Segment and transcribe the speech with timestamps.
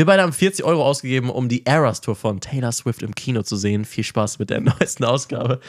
[0.00, 3.42] Wir beide haben 40 Euro ausgegeben, um die Eras Tour von Taylor Swift im Kino
[3.42, 3.84] zu sehen.
[3.84, 5.60] Viel Spaß mit der neuesten Ausgabe.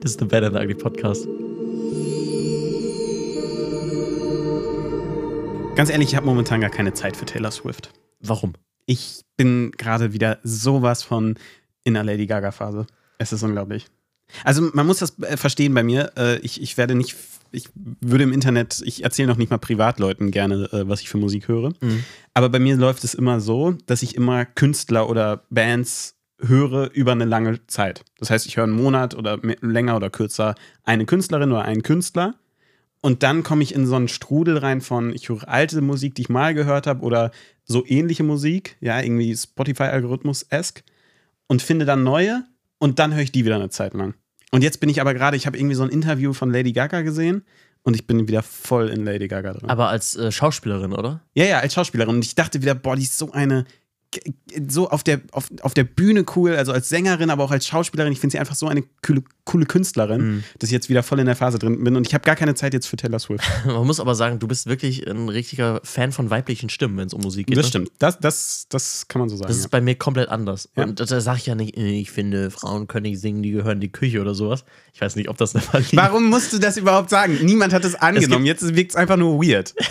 [0.00, 1.26] Das ist The Better Than Ugly Podcast.
[5.74, 7.90] Ganz ehrlich, ich habe momentan gar keine Zeit für Taylor Swift.
[8.20, 8.52] Warum?
[8.86, 11.36] Ich bin gerade wieder sowas von
[11.82, 12.86] in der Lady Gaga-Phase.
[13.18, 13.88] Es ist unglaublich.
[14.44, 16.12] Also man muss das äh, verstehen bei mir.
[16.16, 17.16] Äh, ich, ich werde nicht,
[17.52, 21.18] ich würde im Internet, ich erzähle noch nicht mal Privatleuten gerne, äh, was ich für
[21.18, 21.70] Musik höre.
[21.80, 22.04] Mhm.
[22.34, 27.12] Aber bei mir läuft es immer so, dass ich immer Künstler oder Bands höre über
[27.12, 28.04] eine lange Zeit.
[28.18, 31.82] Das heißt, ich höre einen Monat oder mehr, länger oder kürzer eine Künstlerin oder einen
[31.82, 32.34] Künstler.
[33.00, 36.22] Und dann komme ich in so einen Strudel rein von, ich höre alte Musik, die
[36.22, 37.32] ich mal gehört habe oder
[37.64, 40.82] so ähnliche Musik, ja, irgendwie Spotify-Algorithmus-esk
[41.48, 42.44] und finde dann neue
[42.78, 44.14] und dann höre ich die wieder eine Zeit lang.
[44.52, 47.00] Und jetzt bin ich aber gerade, ich habe irgendwie so ein Interview von Lady Gaga
[47.00, 47.42] gesehen
[47.82, 49.68] und ich bin wieder voll in Lady Gaga drin.
[49.70, 51.22] Aber als äh, Schauspielerin, oder?
[51.34, 52.14] ja, ja, als Schauspielerin.
[52.16, 53.64] Und ich dachte wieder, boah, die ist so eine,
[54.68, 58.12] so auf der, auf, auf der Bühne cool, also als Sängerin, aber auch als Schauspielerin.
[58.12, 60.44] Ich finde sie einfach so eine coole, coole Künstlerin, Mhm.
[60.58, 61.96] dass ich jetzt wieder voll in der Phase drin bin.
[61.96, 63.44] Und ich habe gar keine Zeit jetzt für Taylor Swift.
[63.66, 67.14] Man muss aber sagen, du bist wirklich ein richtiger Fan von weiblichen Stimmen, wenn es
[67.14, 67.56] um Musik geht.
[67.56, 67.70] Das ne?
[67.70, 67.90] stimmt.
[67.98, 69.48] Das, das, das kann man so sagen.
[69.48, 69.68] Das ist ja.
[69.70, 70.68] bei mir komplett anders.
[70.76, 70.84] Ja.
[70.84, 73.80] Und da sage ich ja nicht, ich finde, Frauen können nicht singen, die gehören in
[73.80, 74.64] die Küche oder sowas.
[74.92, 75.96] Ich weiß nicht, ob das der Fall ist.
[75.96, 77.38] Warum musst du das überhaupt sagen?
[77.42, 78.44] Niemand hat es angenommen.
[78.44, 79.74] Jetzt wirkt es einfach nur weird.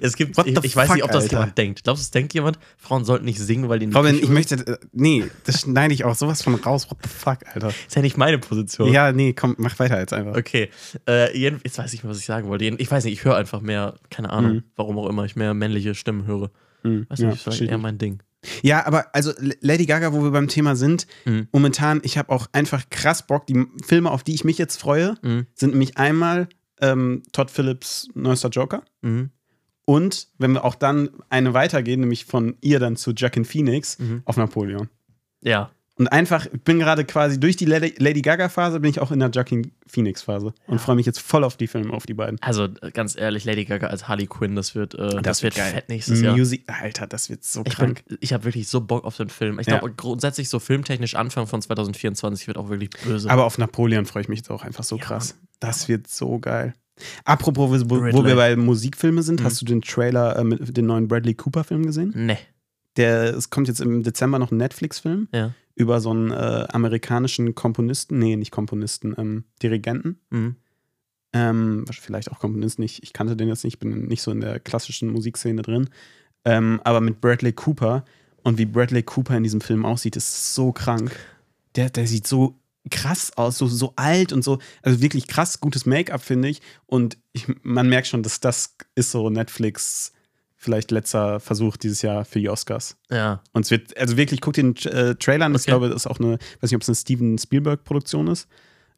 [0.00, 1.36] Es gibt, ich, ich weiß nicht, ob das Alter?
[1.36, 1.84] jemand denkt.
[1.84, 4.78] Glaubst du, es denkt jemand, Frauen sollten nicht singen, weil die die Robin, ich möchte.
[4.92, 6.90] Nee, das schneide ich auch sowas von raus.
[6.90, 7.68] What the fuck, Alter.
[7.68, 8.92] Ist ja nicht meine Position.
[8.92, 10.36] Ja, nee, komm, mach weiter jetzt einfach.
[10.36, 10.70] Okay.
[11.08, 12.64] Äh, jetzt weiß ich nicht, was ich sagen wollte.
[12.64, 14.62] Ich weiß nicht, ich höre einfach mehr, keine Ahnung, Mhm.
[14.76, 16.50] warum auch immer ich mehr männliche Stimmen höre.
[16.82, 18.22] Hm, Weiß ja, nicht, ist vielleicht eher mein Ding.
[18.62, 21.48] Ja, aber also Lady Gaga, wo wir beim Thema sind, Mhm.
[21.50, 23.46] momentan, ich habe auch einfach krass Bock.
[23.48, 25.46] Die Filme, auf die ich mich jetzt freue, Mhm.
[25.54, 26.48] sind nämlich einmal
[26.82, 29.30] ähm, Todd Phillips neuester Joker Mhm.
[29.86, 34.20] Und wenn wir auch dann eine weitergehen, nämlich von ihr dann zu Jackin Phoenix Mhm.
[34.26, 34.88] auf Napoleon.
[35.42, 35.70] Ja.
[35.98, 39.30] Und einfach, ich bin gerade quasi durch die Lady, Gaga-Phase, bin ich auch in der
[39.32, 42.38] Jackin Phoenix-Phase und freue mich jetzt voll auf die Filme, auf die beiden.
[42.42, 45.72] Also äh, ganz ehrlich, Lady Gaga als Harley Quinn, das wird, äh, das, wird geil.
[45.72, 46.36] fett nächstes Jahr.
[46.36, 48.04] Music, Alter, das wird so Ich, krank.
[48.06, 49.58] bin, ich habe wirklich so Bock auf den Film.
[49.58, 49.78] Ich Ja.
[49.78, 53.30] glaube, grundsätzlich so filmtechnisch Anfang von 2024 wird auch wirklich böse.
[53.30, 55.38] Aber auf Napoleon freue ich mich jetzt auch einfach so Ja, krass.
[55.60, 56.74] Das wird so geil.
[57.24, 59.44] Apropos, wo, wo wir bei Musikfilmen sind, Mhm.
[59.44, 62.12] hast du den Trailer äh, mit dem neuen Bradley Cooper-Film gesehen?
[62.14, 62.38] ne.
[62.96, 65.52] Der, es kommt jetzt im Dezember noch ein Netflix-Film Ja.
[65.74, 70.18] über so einen äh, amerikanischen Komponisten, nee, nicht Komponisten, ähm, Dirigenten.
[70.30, 70.56] Mhm.
[71.34, 74.60] Ähm, vielleicht auch Komponisten, ich, ich kannte den jetzt nicht, bin nicht so in der
[74.60, 75.90] klassischen Musikszene drin.
[76.46, 78.04] Ähm, aber mit Bradley Cooper
[78.42, 81.14] und wie Bradley Cooper in diesem Film aussieht, ist so krank.
[81.74, 82.54] Der, der sieht so
[82.90, 86.60] krass aus, so, so alt und so, also wirklich krass gutes Make-up, finde ich.
[86.86, 90.12] Und ich, man merkt schon, dass das ist so Netflix
[90.58, 92.96] vielleicht letzter Versuch dieses Jahr für die Oscars.
[93.10, 93.42] Ja.
[93.52, 95.54] Und es wird, also wirklich, guck den äh, Trailer an.
[95.54, 95.70] Ich Okay.
[95.70, 98.48] glaube, das ist auch eine, weiß nicht, ob es eine Steven Spielberg-Produktion ist.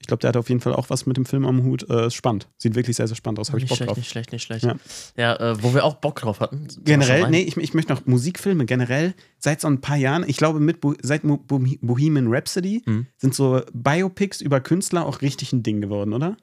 [0.01, 1.89] Ich glaube, der hat auf jeden Fall auch was mit dem Film am Hut.
[1.91, 2.49] Äh, spannend.
[2.57, 3.49] Sieht wirklich sehr, sehr spannend aus.
[3.49, 3.97] Habe ich Nicht Bock schlecht, drauf.
[3.99, 4.65] nicht schlecht, nicht schlecht.
[4.65, 4.77] Ja.
[5.17, 6.67] Ja, äh, wo wir auch Bock drauf hatten.
[6.85, 9.15] Generell, nee, ich, ich möchte noch Musikfilme generell.
[9.39, 13.07] Seit so ein paar Jahren, ich glaube, mit Bo seit Mo Bo Bohemian Rhapsody Mhm.
[13.17, 16.37] sind so Biopics über Künstler auch richtig ein Ding geworden, oder?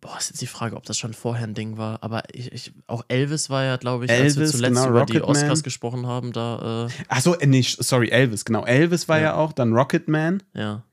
[0.00, 2.04] Boah, ist jetzt die Frage, ob das schon vorher ein Ding war.
[2.04, 5.06] Aber ich, ich, auch Elvis war ja, glaube ich, als wir Elvis, zuletzt genau, über
[5.06, 5.42] die Rocketman.
[5.42, 8.64] Oscars gesprochen haben, da, äh, Achso, äh, nee, sorry, Elvis, genau.
[8.64, 9.34] Elvis war ja, Ja.
[9.34, 10.42] auch, dann Rocketman.
[10.54, 10.84] ja.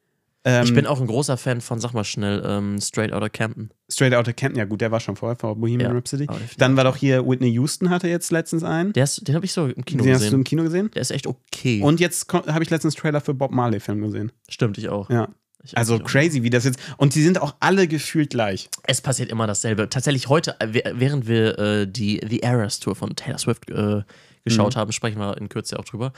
[0.48, 3.72] Ähm, ich bin auch ein großer Fan von, sag mal schnell, ähm, Straight Outta Campton.
[3.92, 6.28] Straight Outta Canton, ja gut, der war schon vorher, vor Bohemian Ja, Rhapsody.
[6.58, 8.92] Dann war doch hier Whitney Houston hatte jetzt letztens einen.
[8.92, 10.40] Ist, den habe ich so im Kino Den hast du gesehen.
[10.40, 10.92] im Kino gesehen?
[10.94, 11.82] Der ist echt okay.
[11.82, 14.32] Und jetzt habe ich letztens Trailer für Bob Marley-Film gesehen.
[14.48, 15.10] Stimmt, ich auch.
[15.10, 15.30] Ja.
[15.64, 16.80] Ich Also crazy, wie das jetzt.
[16.98, 18.70] Und die sind auch alle gefühlt gleich.
[18.84, 19.90] Es passiert immer dasselbe.
[19.90, 24.04] Tatsächlich heute, äh, wäh- während wir äh, die The Eras Tour von Taylor Swift äh,
[24.44, 24.80] geschaut Mhm.
[24.80, 26.14] haben, sprechen wir in Kürze auch drüber,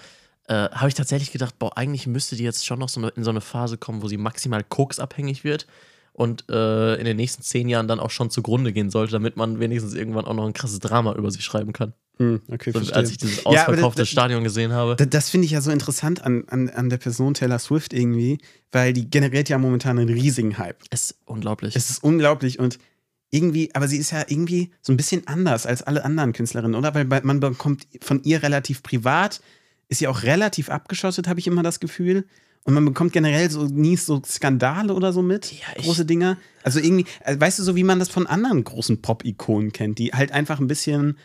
[0.47, 3.24] äh, habe ich tatsächlich gedacht, boah, eigentlich müsste die jetzt schon noch so eine, in
[3.24, 5.68] so eine Phase kommen, wo sie maximal koksabhängig wird
[6.13, 9.59] und äh, in den nächsten zehn Jahren dann auch schon zugrunde gehen sollte, damit man
[9.59, 11.94] wenigstens irgendwann auch noch ein krasses Drama über sie schreiben kann.
[12.18, 14.96] Hm, okay, So, als ich dieses Ja, ausverkaufte das- Stadion gesehen habe.
[14.96, 18.39] Das, das finde ich ja so interessant an, an, an der Person Taylor Swift irgendwie,
[18.72, 20.81] weil die generiert ja momentan einen riesigen Hype.
[20.89, 21.75] Es ist unglaublich.
[21.75, 22.80] Es ist unglaublich und
[23.30, 26.95] irgendwie, aber sie ist ja irgendwie so ein bisschen anders als alle anderen Künstlerinnen, oder?
[26.95, 29.42] Weil man bekommt von ihr relativ privat,
[29.89, 32.25] ist sie auch relativ abgeschottet, habe ich immer das Gefühl.
[32.63, 36.38] Und man bekommt generell so nie so Skandale oder so mit, Ja, große Dinger.
[36.63, 40.12] Also irgendwie, also weißt du, so wie man das von anderen großen Pop-Ikonen kennt, die
[40.12, 41.18] halt einfach ein bisschen,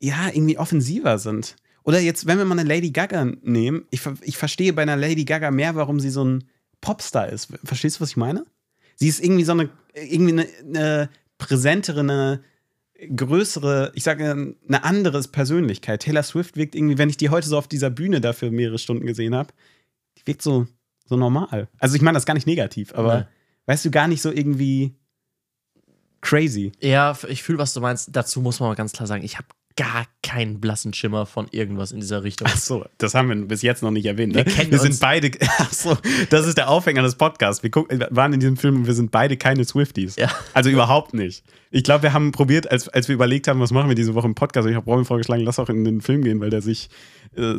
[0.00, 1.56] ja, irgendwie offensiver sind.
[1.84, 5.24] Oder jetzt, wenn wir mal eine Lady Gaga nehmen, ich, ich verstehe bei einer Lady
[5.24, 6.44] Gaga mehr, warum sie so ein
[6.80, 7.48] Popstar ist.
[7.64, 8.46] Verstehst du, was ich meine?
[8.96, 12.40] Sie ist irgendwie so eine, irgendwie eine, eine präsentere, eine
[13.14, 16.02] größere, ich sage eine andere Persönlichkeit.
[16.02, 19.06] Taylor Swift wirkt irgendwie, wenn ich die heute so auf dieser Bühne dafür mehrere Stunden
[19.06, 19.52] gesehen habe,
[20.18, 20.66] die wirkt so,
[21.04, 21.68] so normal.
[21.78, 23.24] Also ich meine das gar nicht negativ, aber Nee.
[23.66, 24.94] weißt du, gar nicht so irgendwie
[26.20, 26.72] crazy.
[26.80, 28.10] Ja, ich fühle, was du meinst.
[28.14, 29.46] Dazu muss man mal ganz klar sagen, ich habe
[29.78, 32.48] gar keinen blassen Schimmer von irgendwas in dieser Richtung.
[32.50, 34.34] Ach so, das haben wir bis jetzt noch nicht erwähnt.
[34.34, 34.44] Ne?
[34.44, 35.96] Wir kennen wir sind beide, ach so,
[36.30, 37.62] das ist der Aufhänger des Podcasts.
[37.62, 40.16] Wir gucken, waren in diesem Film und wir sind beide keine Swifties.
[40.16, 40.30] Ja.
[40.52, 41.44] Also überhaupt nicht.
[41.70, 44.26] Ich glaube, wir haben probiert, als, als wir überlegt haben, was machen wir diese Woche
[44.26, 44.66] im Podcast.
[44.68, 46.88] Ich habe Robin vorgeschlagen, lass auch in den Film gehen, weil der sich,
[47.36, 47.54] äh,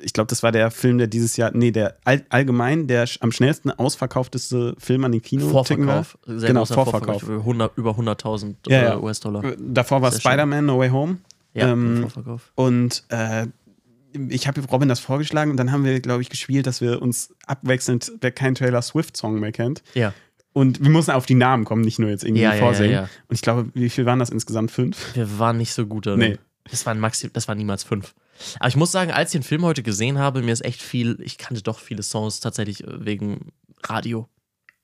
[0.00, 3.32] ich glaube, das war der Film, der dieses Jahr, nee, der all, allgemein der am
[3.32, 5.48] schnellsten ausverkaufteste Film an den Kino.
[5.48, 6.18] Vorverkauf.
[6.26, 7.22] Sehr Genau, großer Vorverkauf.
[7.24, 8.98] Über 100 über 100.000 Ja, ja.
[9.00, 9.42] US-Dollar.
[9.58, 10.12] Davor war.
[10.12, 11.18] Spider-Man No Way Home.
[11.54, 12.52] Ja, ähm, Vorverkauf.
[12.54, 13.46] Und äh,
[14.28, 17.34] ich habe Robin das vorgeschlagen und dann haben wir, glaube ich, gespielt, dass wir uns
[17.46, 19.82] abwechselnd, wer keinen Taylor Swift-Song mehr kennt.
[19.94, 20.12] Ja.
[20.52, 22.92] Und wir mussten auf die Namen kommen, nicht nur jetzt irgendwie Ja, ja, ja, vorsingen.
[22.92, 23.02] ja.
[23.28, 24.70] Und ich glaube, wie viel waren das insgesamt?
[24.70, 25.14] Fünf?
[25.14, 26.18] Wir waren nicht so gut darin.
[26.20, 26.38] Nee.
[26.70, 28.14] Das waren, maxi das waren niemals fünf.
[28.58, 31.18] Aber ich muss sagen, als ich den Film heute gesehen habe, mir ist echt viel,
[31.22, 33.52] ich kannte doch viele Songs tatsächlich äh, wegen
[33.84, 34.28] Radio.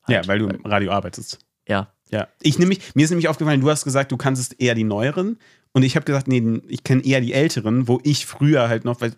[0.09, 1.39] Ja, Halt, weil du im Radio arbeitest.
[1.69, 1.93] Ja.
[2.11, 2.29] Ja.
[2.41, 5.39] Ich nämlich, mir ist nämlich aufgefallen, du hast gesagt, du kannst eher die neueren.
[5.73, 9.01] Und ich habe gesagt, nee, ich kenne eher die älteren, wo ich früher halt noch,
[9.01, 9.13] weil,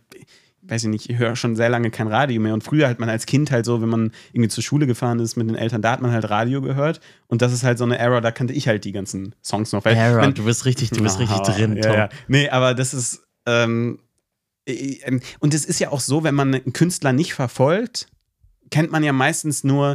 [0.62, 2.52] weiß ich nicht, ich höre schon sehr lange kein Radio mehr.
[2.54, 5.36] Und früher hat man als Kind halt so, wenn man irgendwie zur Schule gefahren ist
[5.36, 7.00] mit den Eltern, da hat man halt Radio gehört.
[7.28, 9.84] Und das ist halt so eine Era, da kannte ich halt die ganzen Songs noch.
[9.84, 11.92] Weil, Era, wenn- du bist richtig, du bist richtig Aha, drin, ja, Tom.
[11.96, 12.08] ja.
[12.28, 13.22] Nee, aber das ist.
[13.46, 14.00] Ähm,
[14.66, 18.08] äh, ähm, und es ist ja auch so, wenn man einen Künstler nicht verfolgt,
[18.70, 19.94] kennt man ja meistens nur,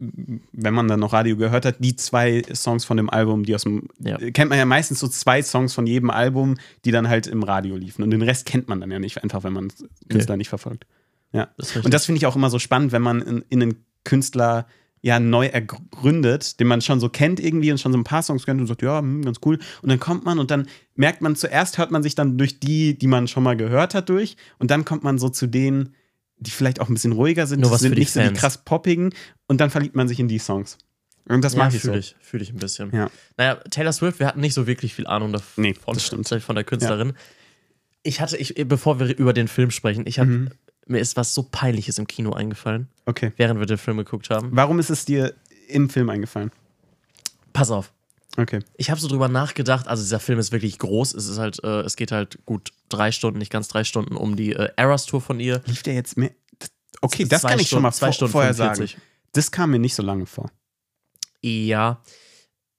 [0.00, 3.62] wenn man dann noch Radio gehört hat, die zwei Songs von dem Album, die aus
[3.62, 3.88] dem.
[3.98, 4.16] Ja.
[4.30, 7.76] Kennt man ja meistens so zwei Songs von jedem Album, die dann halt im Radio
[7.76, 8.02] liefen.
[8.02, 9.72] Und den Rest kennt man dann ja nicht, einfach wenn man
[10.08, 10.86] Künstler nicht verfolgt.
[11.32, 11.48] Ja.
[11.58, 11.76] Das.
[11.76, 14.66] Und das finde ich auch immer so spannend, wenn man in, in einen Künstler
[15.02, 18.44] ja neu ergründet, den man schon so kennt irgendwie und schon so ein paar Songs
[18.44, 19.58] kennt und sagt, ja, hm, ganz cool.
[19.82, 22.98] Und dann kommt man und dann merkt man, zuerst hört man sich dann durch die,
[22.98, 24.36] die man schon mal gehört hat, durch.
[24.58, 25.94] Und dann kommt man so zu denen,
[26.40, 28.38] die vielleicht auch ein bisschen ruhiger sind, Nur die was sind nicht so die Fans.
[28.40, 29.14] krass poppigen.
[29.46, 30.78] Und dann verliebt man sich in die Songs.
[31.28, 31.88] Und das ja, mag ich so.
[31.88, 32.90] fühle ich, fühl ich ein bisschen.
[32.94, 33.10] Ja.
[33.36, 36.26] Naja, Taylor Swift, wir hatten nicht so wirklich viel Ahnung davon, Nee, das stimmt.
[36.42, 37.12] von der Künstlerin.
[38.02, 40.50] Ich hatte, ich, bevor wir über den Film sprechen, ich habe, Mhm.
[40.86, 43.32] mir ist was so Peinliches im Kino eingefallen, Okay.
[43.36, 44.48] während wir den Film geguckt haben.
[44.52, 45.34] Warum ist es dir
[45.68, 46.50] im Film eingefallen?
[47.52, 47.92] Pass auf.
[48.36, 48.60] Okay.
[48.76, 51.14] Ich habe so drüber nachgedacht, also dieser Film ist wirklich groß.
[51.14, 54.36] Es ist halt, äh, es geht halt gut drei Stunden, nicht ganz drei Stunden um
[54.36, 55.62] die äh, Eras Tour von ihr.
[55.66, 56.30] Lief der jetzt mehr?
[57.00, 58.92] Okay, das kann ich schon mal vor, Stunden vorher 45.
[58.92, 59.02] sagen.
[59.32, 60.50] Das kam mir nicht so lange vor.
[61.42, 62.02] Ja,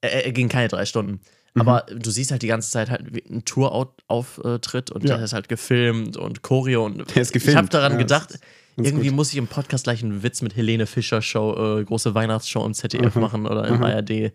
[0.01, 1.19] er, er ging keine drei Stunden.
[1.53, 1.61] Mhm.
[1.61, 5.15] Aber du siehst halt die ganze Zeit halt wie ein Tour-Auftritt und Ja.
[5.15, 7.51] der ist halt gefilmt und Choreo und Der ist gefilmt.
[7.53, 8.39] ich habe daran Ja, gedacht,
[8.77, 9.15] irgendwie gut.
[9.17, 12.73] muss ich im Podcast gleich einen Witz mit Helene Fischer Show, äh, große Weihnachtsshow im
[12.73, 13.21] ZDF Mhm.
[13.21, 13.83] machen oder im Mhm.
[13.83, 14.31] ARD.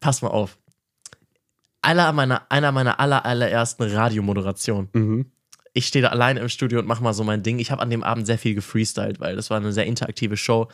[0.00, 0.58] Pass mal auf.
[1.82, 4.90] Einer meiner, einer meiner aller, allerersten Radiomoderationen.
[4.92, 5.26] Mhm.
[5.72, 7.58] Ich stehe da alleine im Studio und mache mal so mein Ding.
[7.58, 10.68] Ich habe an dem Abend sehr viel gefreestylt, weil das war eine sehr interaktive Show.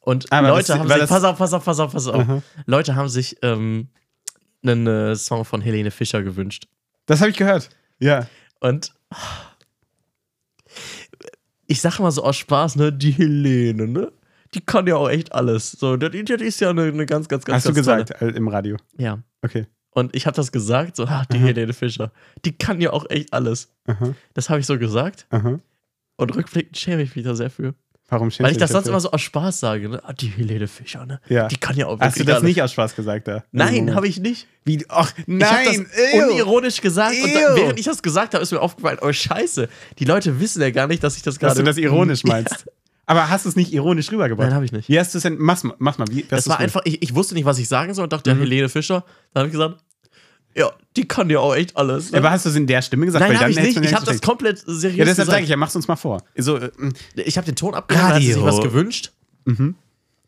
[0.00, 2.20] Und Aber Leute das- haben sich, pass auf, pass auf, pass auf, pass auf.
[2.22, 2.42] Aha.
[2.66, 3.88] Leute haben sich ähm,
[4.62, 6.66] einen äh, Song von Helene Fischer gewünscht.
[7.06, 7.68] Das habe ich gehört.
[7.98, 8.26] Ja.
[8.60, 8.92] Und
[11.66, 14.12] ich sage mal so aus Spaß, ne, die Helene, ne?
[14.54, 15.72] Die kann ja auch echt alles.
[15.72, 18.22] So, die, die ist ja eine, eine ganz, ganz, ganz Hast du ganz tolle- gesagt
[18.22, 18.76] äh, im Radio?
[18.98, 19.18] Ja.
[19.42, 19.66] Okay.
[19.92, 21.46] Und ich habe das gesagt, so, ah, die Aha.
[21.46, 22.12] Helene Fischer,
[22.44, 23.72] die kann ja auch echt alles.
[23.86, 24.14] Aha.
[24.34, 25.26] Das habe ich so gesagt.
[25.30, 25.58] Aha.
[26.16, 27.74] Und rückblickend schäme ich mich da sehr für.
[28.08, 28.92] Warum schämst Weil ich du das dich sonst dafür?
[28.92, 30.00] immer so aus Spaß sage, ne?
[30.04, 31.20] Ah, die Helene Fischer, ne?
[31.28, 31.46] Ja.
[31.46, 32.42] Die kann ja auch Hast du wirklich das alles.
[32.44, 33.44] nicht aus Spaß gesagt da?
[33.52, 34.48] Nein, habe ich nicht.
[34.64, 34.84] Wie?
[34.88, 35.86] Ach, Ich habe das nein!
[36.28, 37.34] unironisch gesagt und Ew.
[37.34, 39.68] da, während ich das gesagt habe, ist mir aufgefallen, oh Scheiße,
[40.00, 41.50] die Leute wissen ja gar nicht, dass ich das gerade.
[41.50, 42.66] Dass du das ironisch meinst.
[43.10, 44.46] Aber hast du es nicht ironisch rübergebracht?
[44.46, 44.88] Nein, habe ich nicht.
[44.88, 45.36] Wie hast du es denn?
[45.38, 45.74] Mach's mal.
[45.78, 46.06] Mach's mal.
[46.10, 48.36] Wie, Das war einfach, ich, ich wusste nicht, was ich sagen soll und dachte, ja,
[48.36, 48.40] Mhm.
[48.40, 49.04] Helene Fischer.
[49.34, 49.82] Dann habe ich gesagt,
[50.54, 52.12] ja, die kann ja auch echt alles.
[52.12, 52.18] Ne?
[52.18, 53.24] Aber hast du es in der Stimme gesagt?
[53.26, 53.76] Nein, habe ich nicht.
[53.78, 56.22] Ich habe das komplett seriös Ja, deshalb sage ich ja, mach's uns mal vor.
[56.36, 59.10] So, äh, mm, Ich habe den Ton abgehört, hat sie sich was gewünscht.
[59.44, 59.74] mhm.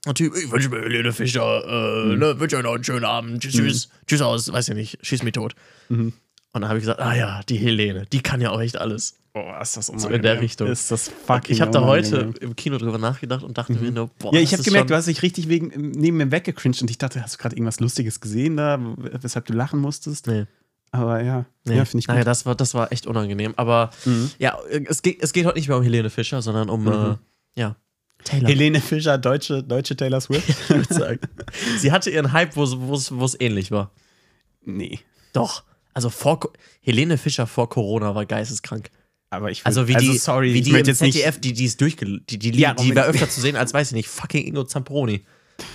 [0.04, 3.40] Und Typ, ich wünsche mir Helene Fischer, äh, ne, wünsche euch noch einen schönen Abend.
[3.40, 5.54] Tschüss, tschüss, tschüss aus, weiß ja nicht, schieß mich tot.
[5.88, 6.12] Mhm.
[6.52, 9.14] Und dann habe ich gesagt, ah ja, die Helene, die kann ja auch echt alles.
[9.34, 10.16] Oh, ist das So unangenehm.
[10.16, 10.68] in der Richtung.
[10.68, 14.08] Ist das fucking Ich habe da heute im Kino drüber nachgedacht und dachte mir nur,
[14.18, 16.98] boah, Ja, ich habe gemerkt, du hast dich richtig wegen, neben mir weggecringed und ich
[16.98, 20.26] dachte, hast du gerade irgendwas Lustiges gesehen da, weshalb du lachen musstest?
[20.26, 20.44] Nee.
[20.90, 21.76] Aber ja, Nee.
[21.76, 22.14] ja finde ich gut.
[22.14, 23.54] Naja, das war, das war echt unangenehm.
[23.56, 24.30] Aber Mhm.
[24.38, 27.16] ja, es geht, es geht heute nicht mehr um Helene Fischer, sondern um, Mhm.
[27.56, 27.76] äh, ja,
[28.24, 28.50] Taylor.
[28.50, 30.46] Helene Fischer, deutsche, deutsche Taylor Swift?
[30.50, 31.18] ich würde sagen.
[31.78, 32.64] Sie hatte ihren Hype, wo
[33.24, 33.90] es- ähnlich war.
[34.64, 34.98] nee.
[35.32, 35.62] Doch.
[35.94, 36.40] Also vor
[36.82, 38.90] Helene Fischer vor Corona war geisteskrank.
[39.32, 40.84] Aber ich würd- Also wie die, sorry, wie ich die im.
[40.94, 42.20] ZDF, die, die ist durchge...
[42.28, 45.24] Die, die, Ja, die war öfter zu sehen als, weiß ich nicht, fucking Ingo Zamperoni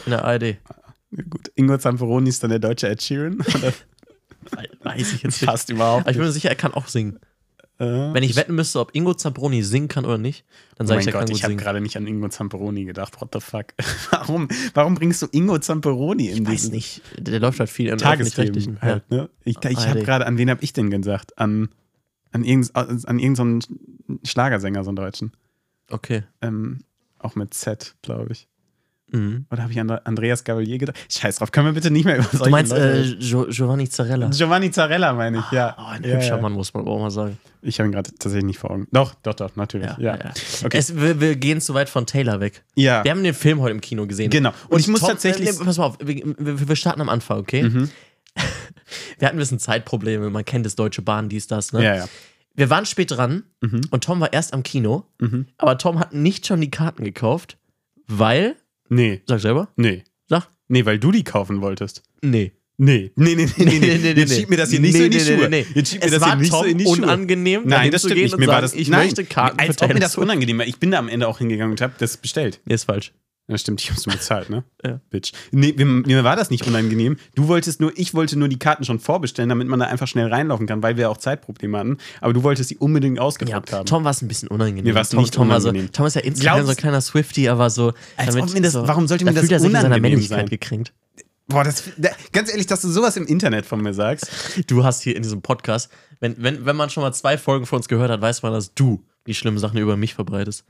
[0.06, 0.58] in der ARD.
[1.30, 3.40] Gut, Ingo Zamperoni ist dann der deutsche Ed Sheeran.
[4.84, 5.50] Weiß ich jetzt nicht.
[5.50, 6.04] Fast überhaupt.
[6.04, 7.20] Aber ich bin mir sicher, er kann auch singen.
[7.80, 10.46] Äh, Wenn ich wetten müsste, ob Ingo Zambroni singen kann oder nicht,
[10.78, 12.28] dann Oh sage mein ich, er kann Gott, gut ich habe gerade nicht an Ingo
[12.30, 13.20] Zamperoni gedacht.
[13.22, 13.68] What the fuck?
[14.12, 17.02] Warum, warum bringst du Ingo Zamperoni in Ich weiß nicht.
[17.18, 19.30] Der läuft halt viel im Tagesthemen halt, ne?
[19.44, 21.38] Ich, ich habe gerade, an wen habe ich denn gesagt?
[21.38, 21.70] An,
[22.32, 23.60] an irgendeinen an irgendeinen
[24.24, 25.32] Schlagersänger, so einen Deutschen.
[25.90, 26.24] Okay.
[26.42, 26.80] Ähm,
[27.20, 28.48] auch mit Z, glaube ich.
[29.10, 29.46] Mhm.
[29.50, 30.98] Oder habe ich an Andreas Gavalier gedacht?
[31.10, 33.16] Scheiß drauf, können wir bitte nicht mehr über solche Du meinst äh?
[33.18, 34.28] Gio Giovanni Zarella?
[34.32, 35.76] Giovanni Zarella, meine ich, ja.
[35.80, 36.42] Oh, ein ja, hübscher ja.
[36.42, 37.38] Mann, muss man auch mal sagen.
[37.62, 38.88] Ich habe ihn gerade tatsächlich nicht vor Augen.
[38.92, 39.90] Doch, doch, doch, natürlich.
[39.98, 40.18] Ja,
[40.66, 40.78] Okay.
[40.78, 42.66] Es, wir, wir gehen zu weit von Taylor weg.
[42.76, 43.02] ja.
[43.06, 44.30] Wir haben den Film heute im Kino gesehen.
[44.30, 44.52] Genau.
[44.68, 47.64] Und ich muss tatsächlich- äh, pass mal auf, wir, wir wir starten am Anfang, okay?
[47.64, 47.90] Mhm.
[49.20, 51.84] Wir hatten ein bisschen Zeitprobleme, man kennt das Deutsche Bahn, dies, das, ne?
[51.84, 52.10] ja, ja.
[52.56, 53.82] Wir waren spät dran Mhm.
[53.92, 55.48] und Tom war erst am Kino, Mhm.
[55.58, 57.58] aber Tom hat nicht schon die Karten gekauft,
[58.08, 58.56] weil,
[58.90, 60.04] Nee, sag selber, nee.
[60.28, 62.04] sag, Nee, weil du die kaufen wolltest.
[62.22, 62.52] nee.
[62.80, 65.20] Nee, nee, nee, nee, nee, nee, Jetzt schiebt mir das hier nicht so in die
[65.20, 65.50] Schuhe.
[65.74, 66.94] Jetzt schiebt mir das war hier nicht Tom so in die Schuhe.
[66.98, 68.38] unangenehm, Nein, das stimmt nicht.
[68.38, 70.68] Mir war sagen, das, ich nein, möchte Karten Als ob mir das unangenehm war.
[70.68, 72.62] Ich bin da am Ende auch hingegangen und habe das bestellt.
[72.66, 73.14] Nee, ist falsch.
[73.50, 74.64] Ja, stimmt, ich hab's nur bezahlt, ne?
[74.86, 75.00] Ja.
[75.10, 75.32] Bitch.
[75.52, 77.16] Nee, mir, war das nicht unangenehm.
[77.36, 80.28] Du wolltest nur, ich wollte nur die Karten schon vorbestellen, damit man da einfach schnell
[80.28, 81.98] reinlaufen kann, weil wir auch Zeitprobleme hatten.
[82.20, 83.86] Aber du wolltest die unbedingt Ja, ausgedruckt haben.
[83.86, 84.84] Tom war es ein bisschen unangenehm.
[84.84, 85.92] Mir war's Tom, nicht Tom, war so, unangenehm.
[85.94, 87.94] Tom ist ja insgesamt so ein kleiner Swifty, aber so.
[88.18, 90.50] Damit das- so, warum sollte da mir das in seiner unangenehm Männlichkeit sein?
[90.50, 90.94] gekränkt.
[91.48, 94.30] Boah, das, da, ganz ehrlich, dass du sowas im Internet von mir sagst.
[94.68, 95.90] Du hast hier in diesem Podcast,
[96.20, 98.74] wenn, wenn, wenn man schon mal zwei Folgen von uns gehört hat, weiß man, dass
[98.74, 100.66] du die schlimmen Sachen über mich verbreitest.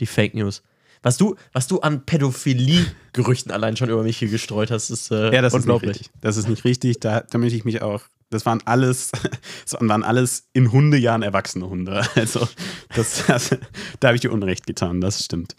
[0.00, 0.62] Die Fake News.
[1.02, 5.34] Was du, was du an Pädophilie-Gerüchten allein schon über mich hier gestreut hast, ist äh,
[5.34, 5.90] Ja, das ist nicht unglaublich.
[5.90, 6.10] richtig.
[6.20, 7.00] Das ist nicht richtig.
[7.00, 8.02] Da, möchte ich mich auch.
[8.30, 9.12] Das waren alles,
[9.64, 12.02] das waren alles in Hundejahren erwachsene Hunde.
[12.16, 12.48] Also,
[12.94, 13.56] das, das,
[14.00, 15.54] da habe ich dir Unrecht getan, das stimmt.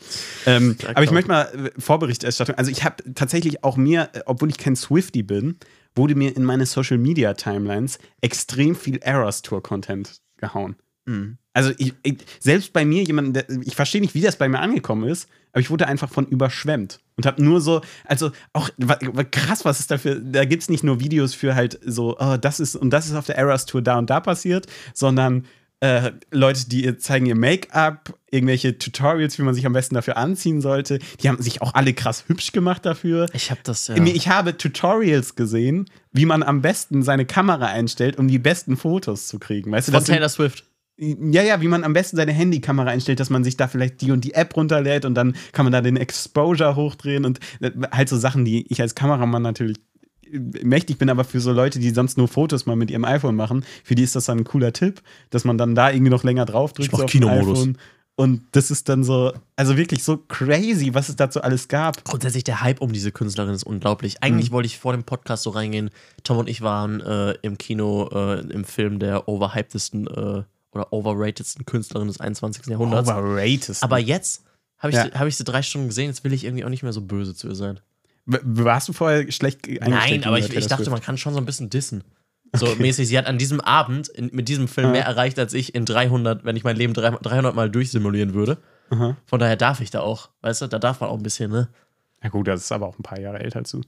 [0.45, 2.55] Ähm, Ja, aber ich möchte mal äh, Vorberichterstattung.
[2.55, 5.57] Also, ich habe tatsächlich auch mir, äh, obwohl ich kein Swifty bin,
[5.95, 10.75] wurde mir in meine Social Media Timelines extrem viel Eras Tour Content gehauen.
[11.07, 11.37] Mhm.
[11.53, 14.59] Also ich, ich, selbst bei mir, jemand, der, ich verstehe nicht, wie das bei mir
[14.59, 18.69] angekommen ist, aber ich wurde einfach von überschwemmt und habe nur so, also auch
[19.31, 22.59] krass, was ist dafür, da gibt es nicht nur Videos für halt so, oh, das
[22.59, 25.45] ist und das ist auf der Eras Tour da und da passiert, sondern
[25.79, 30.59] äh, Leute, die zeigen ihr Make-up, irgendwelche Tutorials, wie man sich am besten dafür anziehen
[30.59, 30.97] sollte.
[31.21, 33.27] Die haben sich auch alle krass hübsch gemacht dafür.
[33.33, 33.95] Ich habe das ja.
[34.03, 39.27] Ich habe Tutorials gesehen, wie man am besten seine Kamera einstellt, um die besten Fotos
[39.27, 39.71] zu kriegen.
[39.71, 40.63] Weißt du, von das sind- Taylor Swift.
[40.97, 44.11] Ja, ja, wie man am besten seine Handykamera einstellt, dass man sich da vielleicht die
[44.11, 48.09] und die App runterlädt und dann kann man da den Exposure hochdrehen und äh, halt
[48.09, 49.77] so Sachen, die ich als Kameramann natürlich
[50.31, 53.35] äh, mächtig bin, aber für so Leute, die sonst nur Fotos mal mit ihrem iPhone
[53.35, 56.23] machen, für die ist das dann ein cooler Tipp, dass man dann da irgendwie noch
[56.23, 56.87] länger drauf drückt.
[56.87, 57.69] Ich mach so Kinomodus.
[58.19, 62.03] Und das ist dann so, also wirklich so crazy, was es dazu alles gab.
[62.03, 64.15] Grundsätzlich der Hype um diese Künstlerin ist unglaublich.
[64.15, 64.17] Mhm.
[64.21, 65.91] Eigentlich wollte ich vor dem Podcast so reingehen.
[66.23, 70.43] Tom und ich waren äh, im Kino äh, im Film der overhypedsten äh,
[70.77, 72.67] oder overratedsten Künstlerin des 21.
[72.67, 73.09] Jahrhunderts.
[73.09, 73.77] Overrated.
[73.81, 74.43] Aber jetzt
[74.77, 75.05] habe ich, Ja.
[75.05, 77.01] sie- hab ich sie drei Stunden gesehen, jetzt will ich irgendwie auch nicht mehr so
[77.01, 77.79] böse zu ihr sein.
[78.25, 79.89] Warst du vorher schlecht eingestellt?
[79.89, 82.03] Nein, aber ich, ich dachte, man kann schon so ein bisschen dissen.
[82.55, 84.91] So mäßig, sie hat an diesem Abend in, mit diesem Film Ja.
[84.93, 88.57] mehr erreicht, als ich in 300, wenn ich mein Leben 300 300 Mal durchsimulieren würde.
[88.89, 89.17] Aha.
[89.25, 91.67] Von daher darf ich da auch, weißt du, da darf man auch ein bisschen, ne?
[92.23, 93.81] Ja gut, das ist aber auch ein paar Jahre älter du.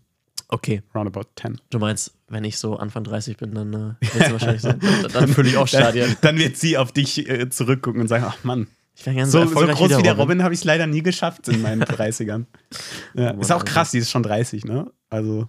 [0.51, 1.61] Okay, Roundabout 10.
[1.69, 5.11] du meinst, wenn ich so Anfang 30 bin, dann äh, wird sie wahrscheinlich so, dann,
[5.13, 6.07] dann fülle ich auch Stadien.
[6.21, 9.29] Dann, dann wird sie auf dich äh, zurückgucken und sagen, ach Mann, Ich wäre gerne
[9.31, 10.41] so, so, so groß wie der Robin.
[10.43, 12.45] Habe ich es leider nie geschafft in meinen 30ern.
[13.13, 14.91] Ja, Oh ist auch krass, die ist schon 30, ne?
[15.11, 15.47] Also,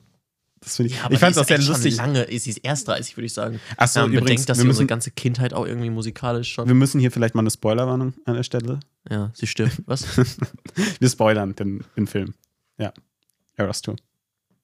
[0.61, 0.99] das finde ich.
[0.99, 1.97] Ja, ich fand es auch sehr lustig.
[1.97, 3.59] Schon lange, sie ist erst 30, würde ich sagen.
[3.79, 5.89] Ach so, Wenn man übrigens, bedenkt, dass wir sie unsere müssen- ganze Kindheit auch irgendwie
[5.89, 6.69] musikalisch schon.
[6.69, 8.81] Wir müssen hier vielleicht mal eine Spoilerwarnung an der Stelle.
[9.11, 9.81] ja, sie stirbt.
[9.87, 10.05] Was?
[11.01, 12.35] Wir spoilern den, den Film.
[12.77, 12.93] Ja.
[13.57, 13.97] Eras Tour.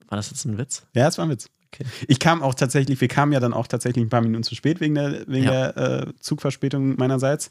[0.09, 0.87] War das jetzt ein Witz?
[0.95, 1.49] Ja, das war ein Witz.
[1.75, 1.85] Okay.
[2.09, 4.81] Ich kam auch tatsächlich, wir kamen ja dann auch tatsächlich ein paar Minuten zu spät
[4.81, 5.73] wegen der, wegen Ja.
[5.73, 7.51] der äh, Zugverspätung meinerseits.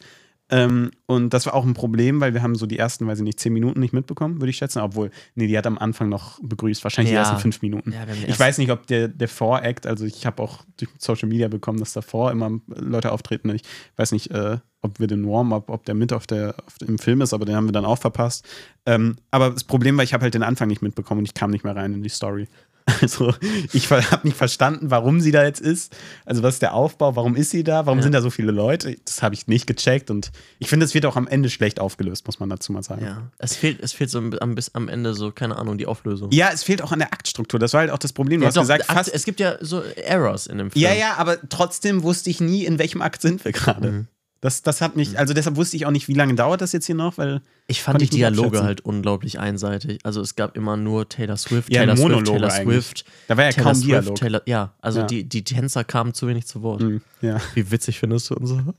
[0.49, 3.23] Ähm, und das war auch ein Problem, weil wir haben so die ersten, weiß ich
[3.23, 4.79] nicht, zehn Minuten nicht mitbekommen, würde ich schätzen.
[4.79, 7.21] Obwohl, nee, die hat am Anfang noch begrüßt, wahrscheinlich Ja.
[7.21, 7.91] die ersten fünf Minuten.
[7.91, 11.47] Ja, ich weiß nicht, ob der, der Vor-Act, also ich habe auch durch Social Media
[11.47, 13.49] bekommen, dass davor immer Leute auftreten.
[13.49, 13.63] Ich
[13.97, 17.21] weiß nicht, äh, ob wir den Warm-Up, ob der mit auf der, auf, im Film
[17.21, 18.45] ist, aber den haben wir dann auch verpasst.
[18.85, 21.51] Ähm, aber das Problem war, ich habe halt den Anfang nicht mitbekommen und ich kam
[21.51, 22.47] nicht mehr rein in die Story.
[23.01, 23.33] Also
[23.73, 25.95] ich habe nicht verstanden, warum sie da jetzt ist.
[26.23, 27.15] Also was ist der Aufbau?
[27.15, 27.87] Warum ist sie da?
[27.87, 28.03] Warum Ja.
[28.03, 28.95] sind da so viele Leute?
[29.05, 32.27] Das habe ich nicht gecheckt und ich finde, es wird auch am Ende schlecht aufgelöst,
[32.27, 33.03] muss man dazu mal sagen.
[33.03, 33.31] Ja.
[33.39, 36.29] Es fehlt, es fehlt so am, bis am Ende so, keine Ahnung, die Auflösung.
[36.31, 37.59] Ja, es fehlt auch an der Aktstruktur.
[37.59, 38.39] Das war halt auch das Problem.
[38.41, 40.83] Du Ja, hast doch, gesagt, Akt- es gibt ja so Errors in dem Film.
[40.85, 43.91] Ja, ja, aber trotzdem wusste ich nie, in welchem Akt sind wir gerade.
[43.91, 44.07] Mhm.
[44.45, 46.85] Das, das hat mich, also deshalb wusste ich auch nicht, wie lange dauert das jetzt
[46.85, 49.97] hier noch, weil Ich fand die Dialoge halt unglaublich einseitig.
[50.03, 52.85] Also es gab immer nur Taylor Swift, Ja, Taylor Swift, Monologe Taylor eigentlich.
[52.85, 53.05] Swift.
[53.27, 54.15] da war ja Taylor kaum Swift, Dialog.
[54.15, 55.05] Taylor, ja, also Ja.
[55.07, 56.81] Die, die Tänzer kamen zu wenig zu Wort.
[56.81, 57.41] Mhm, ja.
[57.55, 58.75] Wie witzig findest du unsere?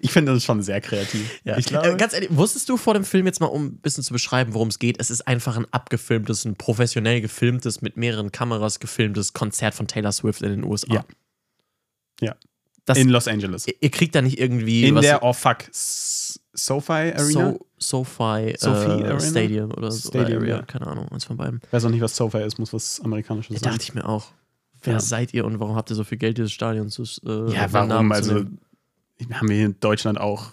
[0.00, 1.30] Ich finde das schon sehr kreativ.
[1.44, 1.58] Ja.
[1.58, 4.02] Ich glaube, äh, ganz ehrlich, wusstest du vor dem Film jetzt mal, um ein bisschen
[4.02, 4.98] zu beschreiben, worum es geht?
[4.98, 10.12] Es ist einfach ein abgefilmtes, ein professionell gefilmtes, mit mehreren Kameras gefilmtes Konzert von Taylor
[10.12, 10.94] Swift in den USA.
[10.94, 11.04] Ja.
[12.22, 12.34] Ja.
[12.86, 13.66] Das, in Los Angeles.
[13.66, 17.54] ihr, ihr kriegt da nicht irgendwie In was der, oh fuck, SoFi Arena?
[17.54, 19.20] so, SoFi äh, Arena?
[19.20, 20.08] Stadium oder so.
[20.08, 20.62] Stadium, oder Area, ja.
[20.62, 21.60] keine Ahnung, eins von beiden.
[21.66, 23.72] Ich weiß auch nicht, was SoFi ist, muss was Amerikanisches Ja, sein.
[23.72, 24.32] dachte ich mir auch.
[24.82, 25.00] Wer Ja.
[25.00, 28.12] seid ihr und warum habt ihr so viel Geld, dieses Stadion zu äh, Ja, warum?
[28.12, 28.44] Also,
[29.32, 30.52] haben wir hier in Deutschland auch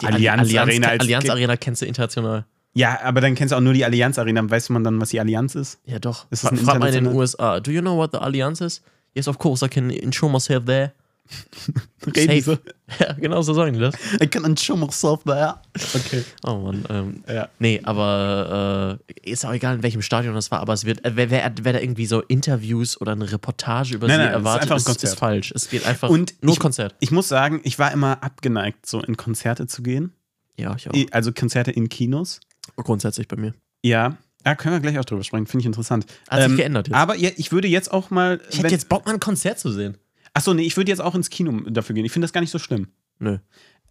[0.00, 2.46] Die Allianz, Allianz, Arena als Allianz Arena kennst du international.
[2.72, 4.48] Ja, aber dann kennst du auch nur die Allianz Arena.
[4.48, 5.80] Weiß man dann, was die Allianz ist?
[5.84, 6.30] Ja, doch.
[6.30, 7.58] Ist das Fra ein frag mal in den USA.
[7.58, 8.82] Do you know what the Allianz is?
[9.14, 10.92] Yes, of course, I can insure myself there.
[12.16, 12.56] Reden die so?
[12.98, 13.94] Ja, genau so sagen die das.
[14.20, 15.54] I can ensure myself there.
[15.94, 16.24] Okay.
[16.44, 16.84] Oh Mann.
[16.90, 17.48] Ähm, Ja.
[17.60, 21.12] nee, aber äh, ist auch egal, in welchem Stadion das war, aber es wird, äh,
[21.14, 24.32] wer, wer, wer da irgendwie so Interviews oder eine Reportage über Nein, sie nein, es
[24.32, 25.12] ist erwartet, einfach ein ist, Konzert.
[25.12, 25.52] ist falsch.
[25.54, 26.96] Es wird einfach Und nur ich- Konzert.
[26.98, 30.12] Ich muss sagen, ich war immer abgeneigt, so in Konzerte zu gehen.
[30.56, 30.94] Ja, ich auch.
[31.12, 32.40] Also Konzerte in Kinos.
[32.76, 33.54] Grundsätzlich bei mir.
[33.84, 34.16] Ja.
[34.44, 35.46] Ja, können wir gleich auch drüber sprechen.
[35.46, 36.06] Finde ich interessant.
[36.28, 36.96] Hat sich Ähm, geändert jetzt.
[36.96, 38.40] Aber ja, ich würde jetzt auch mal.
[38.50, 39.96] ich hätte jetzt Bock, mal ein Konzert zu sehen.
[40.34, 42.04] Achso, nee, ich würde jetzt auch ins Kino dafür gehen.
[42.04, 42.88] Ich finde das gar nicht so schlimm.
[43.18, 43.38] Nö.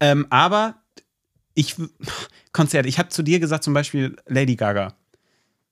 [0.00, 0.82] Ähm, aber
[1.54, 1.76] ich.
[2.52, 2.86] Konzert.
[2.86, 4.94] Ich habe zu dir gesagt, zum Beispiel Lady Gaga.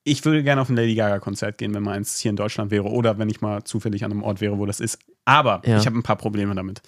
[0.04, 2.84] Ich würde gerne auf ein Lady Gaga-Konzert gehen, wenn mal eins hier in Deutschland wäre
[2.84, 4.98] oder wenn ich mal zufällig an einem Ort wäre, wo das ist.
[5.26, 5.78] Aber Ja.
[5.78, 6.80] ich habe ein paar Probleme damit.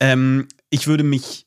[0.00, 1.46] Ähm, ich würde mich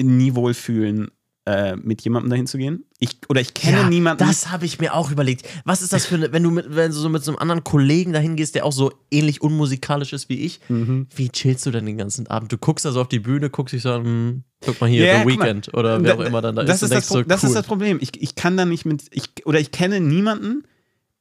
[0.00, 1.10] nie wohlfühlen,
[1.46, 2.84] äh, mit jemandem dahin zu gehen.
[2.98, 4.26] Ich, oder ich kenne ja, niemanden.
[4.26, 5.46] Das habe ich mir auch überlegt.
[5.64, 7.62] Was ist das für eine, wenn du mit, wenn du so mit so einem anderen
[7.64, 11.06] Kollegen dahin gehst, der auch so ähnlich unmusikalisch ist wie ich, Mhm.
[11.14, 12.50] wie chillst du denn den ganzen Abend?
[12.52, 15.04] Du guckst da so auf die Bühne, guckst dich so an, hm, guck mal hier,
[15.06, 15.44] Ja, The guck mal.
[15.46, 16.90] Weekend oder wer auch Da- immer dann da das ist.
[16.90, 17.56] Ist das, Pro- das so, ist cool.
[17.56, 17.98] das Problem.
[18.00, 19.04] Ich, ich kann da nicht mit.
[19.12, 20.64] Ich, oder ich kenne niemanden,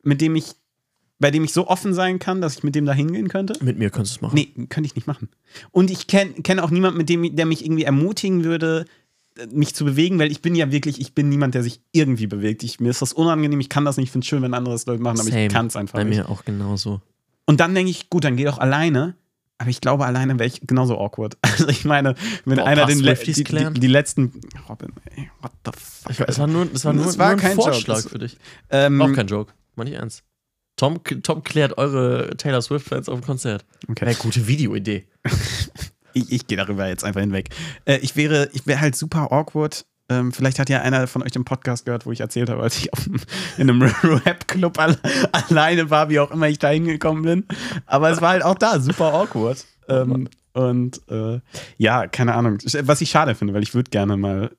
[0.04, 0.46] mit dem ich.
[1.18, 3.54] Bei dem ich so offen sein kann, dass ich mit dem da hingehen könnte.
[3.64, 4.36] Mit mir könntest du es machen.
[4.36, 5.30] Nee, könnte ich nicht machen.
[5.72, 8.86] Und ich kenne kenn auch niemanden, mit dem, der mich irgendwie ermutigen würde,
[9.52, 12.64] mich zu bewegen, weil ich bin ja wirklich, ich bin niemand, der sich irgendwie bewegt.
[12.64, 14.74] Ich, mir ist das unangenehm, ich kann das nicht, ich finde es schön, wenn andere
[14.76, 15.48] das Leute machen, aber Same.
[15.48, 16.18] ich kann es einfach Bei nicht.
[16.18, 17.02] mir auch genauso.
[17.46, 19.16] Und dann denke ich, gut, dann geh doch alleine.
[19.58, 21.38] Aber ich glaube, alleine wäre ich genauso awkward.
[21.44, 23.44] Also ich meine, wenn Boah, einer den le die, die,
[23.80, 24.34] die letzten.
[24.68, 26.12] Robin, ey, what the fuck?
[26.12, 28.08] Ich, es war nur, es war Das nur, war nur ein kein Joke, Vorschlag das-
[28.08, 28.38] für dich.
[28.70, 29.54] ähm, Auch kein Joke.
[29.76, 30.24] Meine ich ernst.
[30.76, 33.64] Tom, Tom klärt eure Taylor Swift-Fans auf dem Konzert.
[33.88, 34.06] okay.
[34.08, 35.06] Wäre gute Videoidee.
[36.16, 37.50] Ich, ich gehe darüber jetzt einfach hinweg.
[37.86, 39.86] Äh, ich wäre, ich wäre halt super awkward.
[40.08, 42.78] Ähm, vielleicht hat ja einer von euch den Podcast gehört, wo ich erzählt habe, als
[42.78, 43.08] ich auf,
[43.58, 44.98] in einem Rap-Club alle,
[45.32, 47.46] alleine war, wie auch immer ich da hingekommen bin.
[47.86, 49.66] Aber es war halt auch da super awkward.
[49.88, 51.42] Ähm, und äh,
[51.78, 52.60] ja, keine Ahnung.
[52.64, 54.56] Was ich schade finde, weil ich würde gerne mal.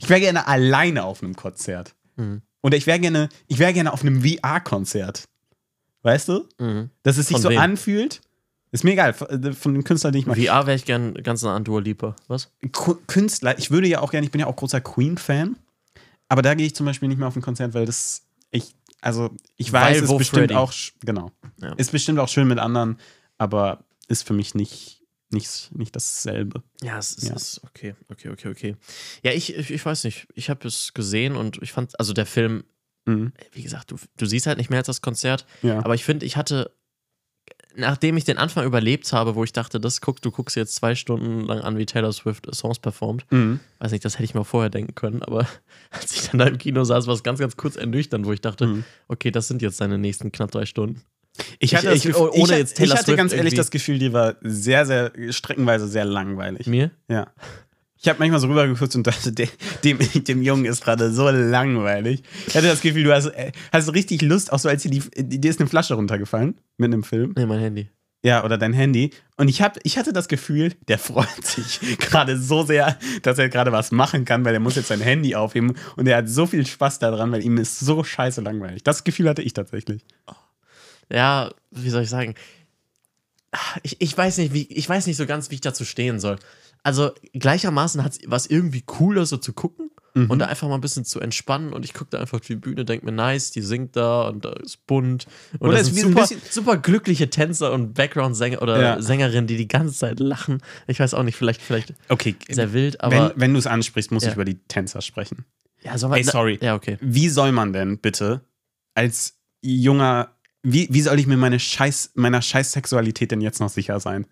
[0.00, 1.94] Ich wäre gerne alleine auf einem Konzert.
[2.16, 2.42] Mhm.
[2.62, 5.24] Oder ich wäre gerne, ich wäre gerne auf einem VR-Konzert.
[6.02, 6.48] Weißt du?
[6.58, 6.90] Mhm.
[7.02, 7.58] Dass es sich Von so wem?
[7.58, 8.20] anfühlt.
[8.76, 10.36] Ist mir egal, von äh, von dem Künstler, den ich mag.
[10.36, 12.14] VR wäre ich gern ganz nah an Dua Lipa.
[12.28, 12.50] Was?
[13.06, 15.56] Künstler, ich würde ja auch gerne, ich bin ja auch großer Queen-Fan,
[16.28, 19.30] aber da gehe ich zum Beispiel nicht mehr auf ein Konzert, weil das, ich, also
[19.56, 20.54] ich weiß, es ist bestimmt Freddy?
[20.54, 21.72] auch, genau, Ja.
[21.76, 22.98] ist bestimmt auch schön mit anderen,
[23.38, 26.62] aber ist für mich nicht, nicht, nicht dasselbe.
[26.82, 27.34] Ja, es ist, Ja.
[27.34, 28.76] ist okay, okay, okay, okay.
[29.22, 30.28] Ja, ich, ich, ich weiß nicht.
[30.34, 32.64] Ich habe es gesehen und ich fand, also der Film,
[33.08, 33.32] Mhm.
[33.52, 35.78] wie gesagt, du, du siehst halt nicht mehr als das Konzert, Ja.
[35.78, 36.72] aber ich finde, ich hatte,
[37.76, 40.94] nachdem ich den Anfang überlebt habe, wo ich dachte, das guck, du guckst jetzt zwei
[40.94, 43.60] Stunden lang an, wie Taylor Swift Songs performt, Mhm.
[43.78, 45.46] weiß nicht, das hätte ich mal vorher denken können, aber
[45.90, 48.40] als ich dann da im Kino saß, war es ganz, ganz kurz ernüchternd, wo ich
[48.40, 48.84] dachte, Mhm.
[49.08, 51.02] okay, das sind jetzt deine nächsten knapp drei Stunden.
[51.58, 53.56] Ich hatte, Ich- ich- Gefühl, ohne ich, jetzt Taylor ich hatte Swift ganz ehrlich irgendwie-
[53.56, 56.66] das Gefühl, die war sehr, sehr, streckenweise sehr langweilig.
[56.66, 56.90] Mir?
[57.10, 57.26] Ja.
[57.98, 59.48] Ich habe manchmal so rübergeguckt und dachte, de-
[59.84, 62.22] dem, dem Jungen ist gerade so langweilig.
[62.46, 65.00] Ich hatte das Gefühl, du hast, äh, hast richtig Lust, auch so als dir die,
[65.40, 67.32] dir ist eine Flasche runtergefallen mit einem Film.
[67.36, 67.88] Nee, mein Handy.
[68.22, 69.10] Ja, oder dein Handy.
[69.36, 73.48] Und ich, hab, ich hatte das Gefühl, der freut sich gerade so sehr, dass er
[73.48, 76.46] gerade was machen kann, weil er muss jetzt sein Handy aufheben und er hat so
[76.46, 78.82] viel Spaß daran, weil ihm ist so scheiße langweilig.
[78.82, 80.04] Das Gefühl hatte ich tatsächlich.
[81.10, 82.34] ja, wie soll ich sagen?
[83.82, 86.36] Ich, ich weiß nicht, wie, ich weiß nicht so ganz, wie ich dazu stehen soll.
[86.86, 90.30] Also gleichermaßen hat was irgendwie cooler, so zu gucken Mhm.
[90.30, 91.72] und da einfach mal ein bisschen zu entspannen.
[91.74, 94.44] Und ich gucke da einfach auf die Bühne, denke mir, nice, die singt da und
[94.46, 95.26] da ist bunt.
[95.58, 99.02] Und Oder da es sind super, super glückliche Tänzer und Background-Sänger oder Ja.
[99.02, 100.62] Sängerinnen, die die ganze Zeit lachen.
[100.86, 104.10] Ich weiß auch nicht, vielleicht, vielleicht Okay, sehr wild, aber wenn, wenn du es ansprichst,
[104.12, 104.28] muss Ja.
[104.30, 105.44] ich über die Tänzer sprechen.
[105.82, 106.58] ja, soll man, Ey, sorry.
[106.62, 106.96] Ja, okay.
[107.02, 108.40] Wie soll man denn bitte
[108.94, 110.30] als junger,
[110.62, 114.26] wie, wie soll ich mir meine Scheiß, meiner Scheiß-Sexualität denn jetzt noch sicher sein?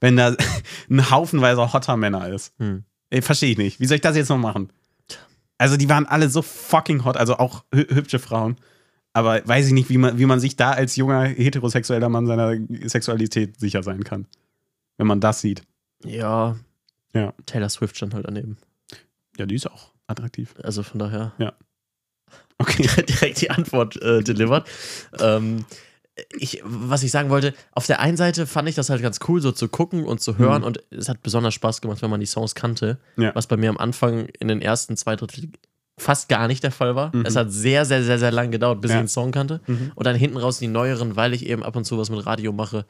[0.00, 0.34] Wenn da
[0.90, 2.54] ein Haufenweise hotter Männer ist.
[2.58, 2.84] Hm.
[3.20, 3.80] Verstehe ich nicht.
[3.80, 4.72] Wie soll ich das jetzt noch machen?
[5.58, 8.56] Also, die waren alle so fucking hot, also auch hü hübsche Frauen.
[9.12, 12.56] Aber weiß ich nicht, wie man, wie man sich da als junger heterosexueller Mann seiner
[12.88, 14.26] Sexualität sicher sein kann.
[14.96, 15.62] Wenn man das sieht.
[16.04, 16.56] Ja.
[17.12, 17.34] Ja.
[17.46, 18.56] Taylor Swift stand halt daneben.
[19.36, 20.54] Ja, die ist auch attraktiv.
[20.62, 21.32] Also von daher.
[22.58, 22.88] Okay.
[23.08, 24.68] direkt die Antwort äh, delivered.
[25.18, 25.64] Ähm,
[26.38, 29.40] ich, was ich sagen wollte, auf der einen Seite fand ich das halt ganz cool,
[29.40, 30.66] so zu gucken und zu hören Mhm.
[30.66, 33.34] und es hat besonders Spaß gemacht, wenn man die Songs kannte, Ja.
[33.34, 35.50] was bei mir am Anfang in den ersten zwei Drittel
[35.98, 37.14] fast gar nicht der Fall war.
[37.14, 37.26] Mhm.
[37.26, 38.96] Es hat sehr, sehr, sehr, sehr lang gedauert, bis Ja.
[38.96, 39.92] ich einen Song kannte Mhm.
[39.94, 42.52] und dann hinten raus die neueren, weil ich eben ab und zu was mit Radio
[42.52, 42.86] mache,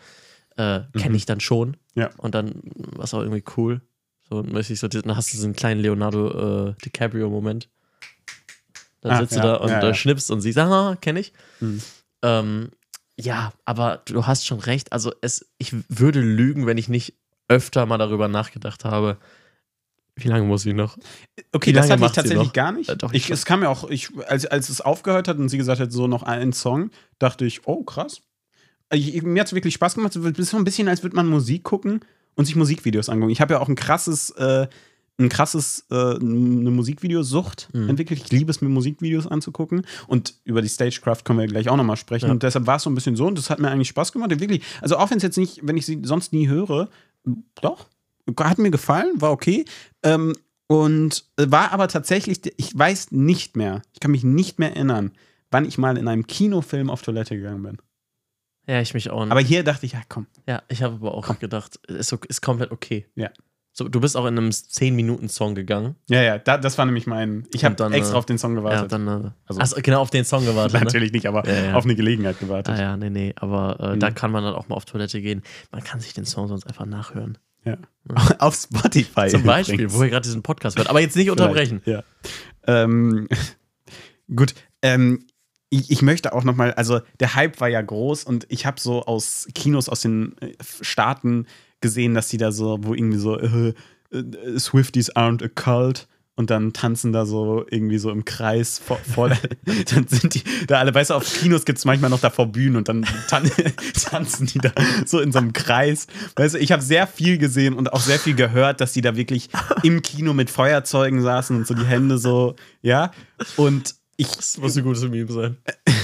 [0.57, 1.15] äh, kenne Mhm.
[1.17, 2.11] ich dann schon Ja.
[2.19, 3.81] und dann war es auch irgendwie cool.
[4.29, 7.69] So mäßig so, dann hast du so einen kleinen Leonardo äh, DiCaprio-Moment.
[9.01, 11.33] Dann Ah, sitzt ja, du da und ja, äh, schnippst und siehst, ah, kenne ich.
[11.61, 11.81] Mhm.
[12.23, 12.71] Ähm,
[13.21, 14.93] ja, aber du hast schon recht.
[14.93, 17.15] Also es, ich würde lügen, wenn ich nicht
[17.49, 19.19] öfter mal darüber nachgedacht habe,
[20.17, 20.97] wie lange muss ich noch?
[21.53, 22.91] Okay, das hatte ich tatsächlich gar nicht.
[22.91, 25.57] Äh, doch, ich, es kam ja auch, ich, als, als es aufgehört hat und sie
[25.59, 28.23] gesagt hat, so noch einen Song, dachte ich, oh, krass.
[28.93, 30.15] Ich- mir hat es wirklich Spaß gemacht.
[30.17, 32.01] Es ist so ein bisschen, als würde man Musik gucken
[32.35, 33.31] und sich Musikvideos angucken.
[33.31, 34.67] Ich habe ja auch ein krasses, äh,
[35.21, 37.91] ein krasses, äh, eine Musikvideosucht Mhm.
[37.91, 38.21] entwickelt.
[38.25, 39.83] Ich liebe es, mir Musikvideos anzugucken.
[40.07, 42.27] Und über die Stagecraft können wir gleich auch nochmal sprechen.
[42.27, 42.33] Ja.
[42.33, 44.31] Und deshalb war es so ein bisschen so und das hat mir eigentlich Spaß gemacht.
[44.41, 46.89] Wirklich, also auch wenn es jetzt nicht, wenn ich sie sonst nie höre,
[47.61, 47.89] doch,
[48.39, 49.65] hat mir gefallen, war okay.
[50.03, 50.35] Ähm,
[50.67, 55.11] und war aber tatsächlich, ich weiß nicht mehr, ich kann mich nicht mehr erinnern,
[55.51, 57.79] wann ich mal in einem Kinofilm auf Toilette gegangen bin.
[58.69, 59.25] Ja, ich mich auch.
[59.25, 59.33] nicht.
[59.33, 60.27] Aber hier dachte ich, ja, komm.
[60.47, 63.07] ja, ich habe aber auch gedacht, ist, ist komplett okay.
[63.17, 63.31] Ja.
[63.73, 65.95] So, du bist auch in einem 10-Minuten-Song gegangen.
[66.09, 67.47] Ja, ja, da, das war nämlich mein.
[67.55, 68.93] Ich habe dann, extra äh, auf den Song Ja, gewartet.
[68.93, 69.07] dann.
[69.07, 70.75] Äh, Also- achso, genau auf den Song gewartet.
[70.75, 70.85] Ne?
[70.85, 71.75] Natürlich nicht, aber Ja, ja.
[71.75, 72.75] auf eine Gelegenheit gewartet.
[72.75, 73.33] Ah ja, nee, nee.
[73.37, 74.01] Aber äh, Mhm.
[74.01, 75.43] da kann man dann auch mal auf Toilette gehen.
[75.71, 77.39] Man kann sich den Song sonst einfach nachhören.
[78.39, 79.29] auf Spotify.
[79.29, 79.95] Zum Beispiel, übrigens.
[79.99, 80.89] wo ihr gerade diesen Podcast hört.
[80.89, 81.83] Aber jetzt nicht unterbrechen.
[81.85, 82.03] Ja.
[82.67, 83.29] Ähm,
[84.35, 84.55] gut.
[84.83, 85.27] Ähm,
[85.69, 88.81] ich, ich möchte auch noch mal, also der Hype war ja groß und ich habe
[88.81, 91.47] so aus Kinos aus den äh, Staaten
[91.81, 93.75] gesehen, dass die da so, wo irgendwie so äh,
[94.13, 98.99] äh, Swifties aren't a cult und dann tanzen da so irgendwie so im Kreis vor,
[98.99, 99.29] vor
[99.95, 102.77] dann sind die da alle, weißt du, auf Kinos gibt es manchmal noch davor Bühnen
[102.77, 103.51] und dann tan
[104.05, 104.73] tanzen die da
[105.05, 106.07] so in so einem Kreis.
[106.37, 109.17] Weißt du, ich habe sehr viel gesehen und auch sehr viel gehört, dass die da
[109.17, 109.51] wirklich
[109.83, 113.13] im Kino mit Feuerzeugen saßen und so die Hände so, ja.
[113.57, 115.57] Und ich, Das muss ein gutes Meme sein.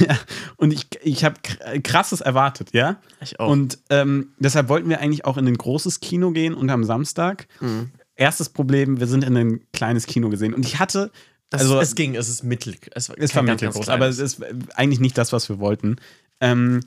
[0.56, 1.36] und ich, ich habe
[1.82, 3.00] krasses erwartet, ja.
[3.20, 3.50] Ich auch.
[3.50, 7.46] Und ähm, deshalb wollten wir eigentlich auch in ein großes Kino gehen und am Samstag.
[7.60, 7.90] Mhm.
[8.14, 10.54] Erstes Problem, wir sind in ein kleines Kino gesehen.
[10.54, 11.10] Und ich hatte,
[11.50, 12.76] Das, also es ging, es ist mittel.
[12.92, 14.42] Es, es war kein ganz, mittelgroß, aber es ist
[14.74, 15.96] eigentlich nicht das, was wir wollten.
[16.40, 16.80] Ähm,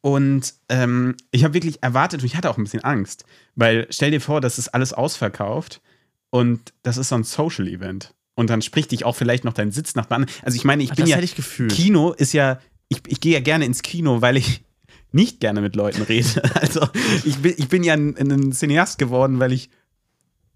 [0.00, 3.24] und ähm, ich habe wirklich erwartet und ich hatte auch ein bisschen Angst,
[3.56, 5.82] weil stell dir vor, das ist alles ausverkauft
[6.30, 8.14] und das ist so ein Social-Event.
[8.34, 10.26] Und dann spricht dich auch vielleicht noch dein Sitznachbar an.
[10.42, 11.72] Also ich meine, ich Ach, bin ja, ich gefühlt.
[11.72, 14.64] Kino ist ja, ich, ich gehe ja gerne ins Kino, weil ich
[15.12, 16.42] nicht gerne mit Leuten rede.
[16.54, 16.88] Also
[17.24, 19.70] ich bin, ich bin ja ein, ein Cineast geworden, weil ich,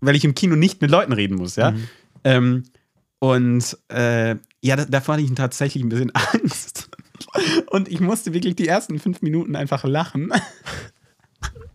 [0.01, 1.71] weil ich im Kino nicht mit Leuten reden muss, ja.
[1.71, 1.88] Mhm.
[2.25, 2.62] Ähm,
[3.21, 6.91] und äh, ja, da, davor hatte ich tatsächlich ein bisschen Angst.
[7.71, 10.31] Und ich musste wirklich die ersten fünf Minuten einfach lachen.
[10.31, 10.41] Weil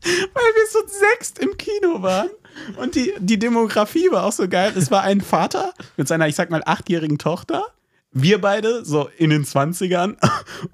[0.04, 2.30] wir so sechst im Kino waren.
[2.78, 4.74] Und die, die Demografie war auch so geil.
[4.76, 7.66] Es war ein Vater mit seiner, ich sag mal, achtjährigen Tochter.
[8.12, 10.16] Wir beide so in den 20ern.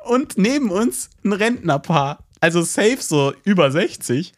[0.05, 2.19] Und neben uns ein Rentnerpaar.
[2.41, 4.33] Also safe so über 60.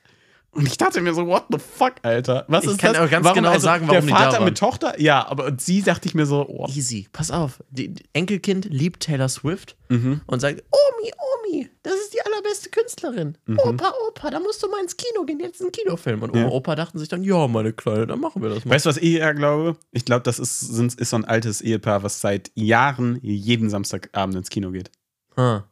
[0.54, 2.44] Und ich dachte mir so, what the fuck, Alter?
[2.50, 3.02] Was Ich ist kann das?
[3.04, 6.14] auch ganz genau sagen, warum der Vater mit Tochter, ja, aber und sie dachte ich
[6.14, 7.08] mir so, oh, Easy.
[7.14, 7.64] Pass auf.
[7.70, 10.20] Die, die Enkelkind liebt Taylor Swift Mhm.
[10.26, 11.12] und sagt: Omi,
[11.54, 13.38] Omi, das ist die allerbeste Künstlerin.
[13.58, 15.40] Opa, Opa, da musst du mal ins Kino gehen.
[15.40, 16.22] Jetzt ist ein Kinofilm.
[16.22, 16.46] Und Oma, Mhm.
[16.50, 16.52] Ja.
[16.52, 18.76] Opa dachten sich dann: Ja, meine Kleine, dann machen wir das mal.
[18.76, 19.78] Weißt du, was ich eher glaube?
[19.92, 24.36] Ich glaube, das ist, sind, ist so ein altes Ehepaar, was seit Jahren jeden Samstagabend
[24.36, 24.92] ins Kino geht.
[25.38, 25.64] Ah,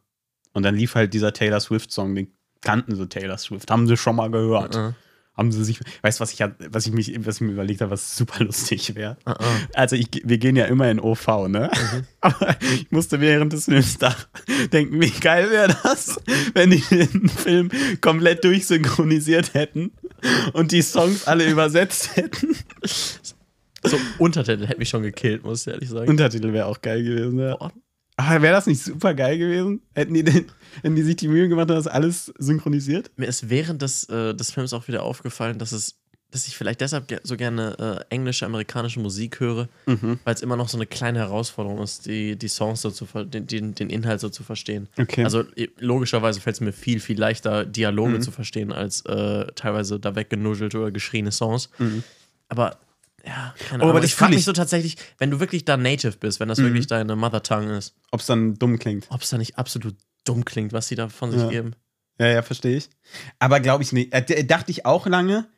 [0.54, 4.16] Und dann lief halt dieser Taylor Swift-Song, den kannten sie Taylor Swift, haben sie schon
[4.16, 4.76] mal gehört.
[4.76, 4.94] ah,
[5.36, 7.90] Haben sie sich, weißt du, was ich, was ich, mich, was ich mir überlegt habe,
[7.92, 9.16] was super lustig wäre?
[9.24, 9.36] ah.
[9.74, 11.70] Also ich, wir gehen ja immer in OV, ne?
[12.20, 14.14] Aber ich musste während des Films da
[14.72, 16.20] denken, wie geil wäre das,
[16.54, 17.70] wenn die den Film
[18.02, 19.92] komplett durchsynchronisiert hätten
[20.52, 22.54] und die Songs alle übersetzt hätten.
[23.82, 26.08] So, Untertitel hätte mich schon gekillt, muss ich ehrlich sagen.
[26.10, 27.56] Untertitel wäre auch geil gewesen, ja.
[27.56, 27.72] Boah.
[28.42, 29.80] Wäre das nicht super geil gewesen?
[29.94, 30.44] Hätten die, denn,
[30.82, 33.10] hätten die sich die Mühe gemacht und das alles synchronisiert?
[33.16, 35.96] Mir ist während des, äh, des Films auch wieder aufgefallen, dass es
[36.32, 40.20] dass ich vielleicht deshalb ge- so gerne äh, englische, amerikanische Musik höre, Mhm.
[40.22, 43.24] weil es immer noch so eine kleine Herausforderung ist, die, die Songs so zu ver
[43.24, 44.88] den, den, den Inhalt so zu verstehen.
[44.96, 45.24] Okay.
[45.24, 45.42] Also
[45.80, 48.22] logischerweise fällt es mir viel, viel leichter, Dialoge Mhm.
[48.22, 51.68] zu verstehen, als äh, teilweise da weggenuschelte oder geschrieene Songs.
[52.48, 52.78] Aber
[53.26, 54.02] ja, keine aber Ahnung.
[54.02, 56.58] das ich frage mich ich- so tatsächlich, wenn du wirklich da Native bist, wenn das
[56.58, 56.64] Mhm.
[56.66, 59.06] wirklich deine Mother Tongue ist, Ob es dann dumm klingt.
[59.10, 61.48] ob es da nicht absolut dumm klingt, was sie da von sich Ja.
[61.48, 61.74] geben.
[62.18, 62.90] Ja, ja, verstehe ich.
[63.38, 64.12] Aber glaube ich nicht.
[64.12, 65.48] Äh, dachte ich auch lange.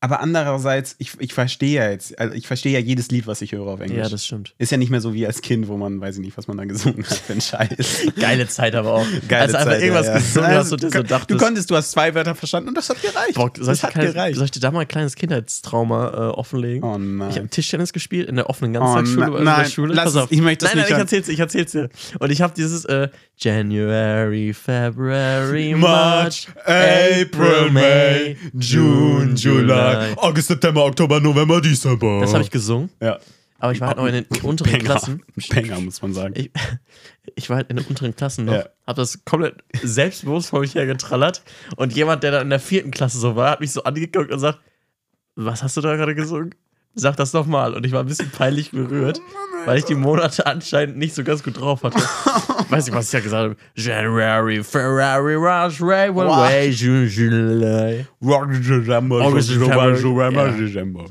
[0.00, 3.52] Aber andererseits, ich, ich verstehe ja jetzt, also ich verstehe ja jedes Lied, was ich
[3.52, 3.98] höre auf Englisch.
[3.98, 4.54] Ja, das stimmt.
[4.58, 6.58] ist ja nicht mehr so wie als Kind, wo man, weiß ich nicht, was man
[6.58, 8.06] da gesungen hat einen Scheiß.
[8.20, 9.06] Geile Zeit aber auch.
[9.28, 10.18] Geile Als du einfach Zeit, irgendwas ja, ja.
[10.18, 11.30] gesungen hast und du, dir so kon- dachtest.
[11.40, 13.34] du konntest, du hast zwei Wörter verstanden und das hat gereicht.
[13.34, 14.36] Boah, das ich hat kleines, gereicht.
[14.36, 16.82] soll ich dir da mal ein kleines Kindheitstrauma äh, offenlegen?
[16.84, 17.34] Oh Ich nein.
[17.34, 19.94] habe Tischtennis gespielt in der offenen Oh, Ganztagsschule nein, Schule.
[19.94, 20.30] lass Pass auf.
[20.30, 21.88] ich möchte das nein, nicht nein, ich erzähl's dir, ich erzähl's dir.
[22.18, 29.85] Und ich habe dieses äh, January, February, March, April, May, June, July.
[30.16, 32.20] August, September, Oktober, November, Dezember.
[32.20, 33.18] Das habe ich gesungen, Ja.
[33.58, 34.84] aber ich war halt noch in den unteren Banger.
[34.84, 35.22] Klassen.
[35.50, 36.34] Banger, muss man sagen.
[36.36, 36.50] Ich,
[37.34, 38.66] ich war halt in den unteren Klassen noch, Ja.
[38.86, 41.42] hab das komplett selbstbewusst vor mich hergetrallert
[41.76, 44.38] und jemand, der dann in der vierten Klasse so war, hat mich so angeguckt und
[44.38, 44.58] sagt,
[45.34, 46.54] was hast du da gerade gesungen?
[46.98, 47.74] Sag das nochmal.
[47.74, 49.20] Und ich war ein bisschen peinlich berührt,
[49.66, 51.98] weil ich die Monate anscheinend nicht so ganz gut drauf hatte.
[52.70, 53.56] Weiß nicht, was ich ja gesagt habe.
[53.74, 56.38] January, Ferrari, Rush, Ray, Way, Wow.
[56.38, 58.06] Way, June, July.
[58.24, 60.48] August, September, ja.
[60.52, 61.04] Dezember.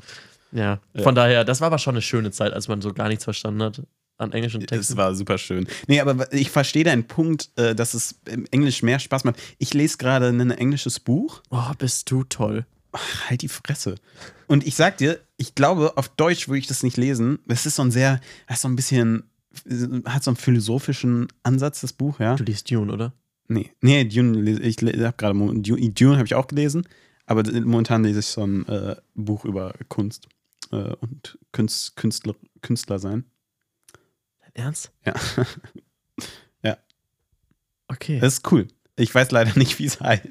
[0.52, 3.24] Ja, von daher, das war aber schon eine schöne Zeit, als man so gar nichts
[3.26, 3.82] verstanden hat
[4.18, 4.98] an englischen Es Texten.
[4.98, 5.68] war super schön.
[5.88, 9.36] Nee, aber ich verstehe deinen Punkt, äh, dass es im Englisch mehr Spaß macht.
[9.58, 11.42] Ich lese gerade ein englisches Buch.
[11.50, 12.66] Oh, bist du toll.
[12.98, 13.96] Ach, halt die Fresse.
[14.48, 17.40] Und ich sag dir, ich glaube, auf Deutsch würde ich das nicht lesen.
[17.48, 19.24] Es ist so ein sehr, ist so ein bisschen,
[20.06, 22.36] hat so einen philosophischen Ansatz, das Buch, ja.
[22.36, 23.12] Du liest Dune, oder?
[23.50, 26.88] Nee, nee, Dune, ich habe gerade, Dune, Dune habe ich auch gelesen,
[27.26, 30.30] aber momentan lese ich so ein äh, Buch über Kunst
[30.72, 33.26] äh, und Künst, Künstler, Künstler sein.
[34.54, 34.92] Ernst?
[35.06, 35.14] Ja.
[36.64, 36.78] Ja.
[37.88, 38.20] Okay.
[38.20, 38.68] Das ist cool.
[38.98, 40.24] Ich weiß leider nicht, wie es heißt.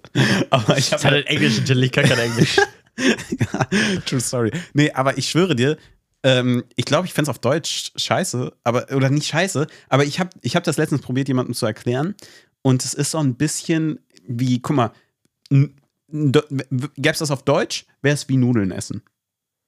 [0.50, 2.56] aber ich habe halt Englisch, natürlich, ich kann kein Englisch.
[4.06, 4.50] True story.
[4.74, 5.78] Nee, aber ich schwöre dir,
[6.22, 10.20] ähm, ich glaube, ich fände es auf Deutsch scheiße, aber, oder nicht scheiße, aber ich
[10.20, 12.14] habe ich hab das letztens probiert, jemandem zu erklären.
[12.62, 14.92] Und es ist so ein bisschen wie, guck mal,
[15.48, 15.72] gäbe
[17.02, 19.02] es das auf Deutsch, wäre es wie Nudeln essen.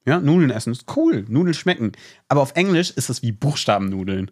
[0.05, 1.93] Ja, Nudeln essen ist cool, Nudeln schmecken.
[2.29, 4.31] Aber auf Englisch ist es wie Buchstabennudeln.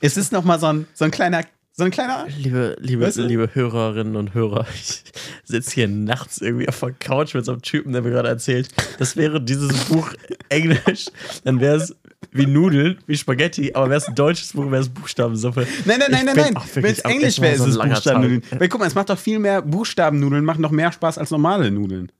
[0.00, 1.44] Es ist nochmal so ein, so ein kleiner,
[1.76, 2.26] so ein kleiner.
[2.38, 3.22] Liebe, liebe, Weißt du?
[3.22, 5.02] liebe Hörerinnen und Hörer, ich
[5.44, 8.68] sitze hier nachts irgendwie auf der Couch mit so einem Typen, der mir gerade erzählt,
[8.98, 10.12] das wäre dieses Buch
[10.48, 11.06] Englisch,
[11.42, 11.96] dann wäre es
[12.30, 15.66] wie Nudeln, wie Spaghetti, aber wäre es ein deutsches Buch, wäre es Buchstabensuppe.
[15.84, 16.64] Nein, nein, nein, nein, nein.
[16.74, 18.42] Wenn es Englisch wäre, ist es Buchstabennudeln.
[18.58, 21.70] Weil guck mal, es macht doch viel mehr Buchstabennudeln, machen doch mehr Spaß als normale
[21.70, 22.10] Nudeln.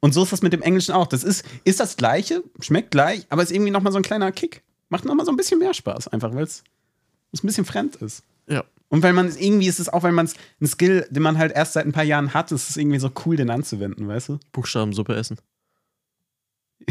[0.00, 1.06] Und so ist das mit dem Englischen auch.
[1.06, 4.62] Das ist, ist das Gleiche, schmeckt gleich, aber ist irgendwie nochmal so ein kleiner Kick.
[4.88, 6.62] Macht nochmal so ein bisschen mehr Spaß, einfach weil es
[7.32, 8.22] ein bisschen fremd ist.
[8.48, 8.64] Ja.
[8.88, 11.36] Und weil man es irgendwie ist es auch, wenn man es ein Skill, den man
[11.38, 14.28] halt erst seit ein paar Jahren hat, ist es irgendwie so cool, den anzuwenden, weißt
[14.28, 14.38] du?
[14.52, 15.38] Buchstabensuppe essen.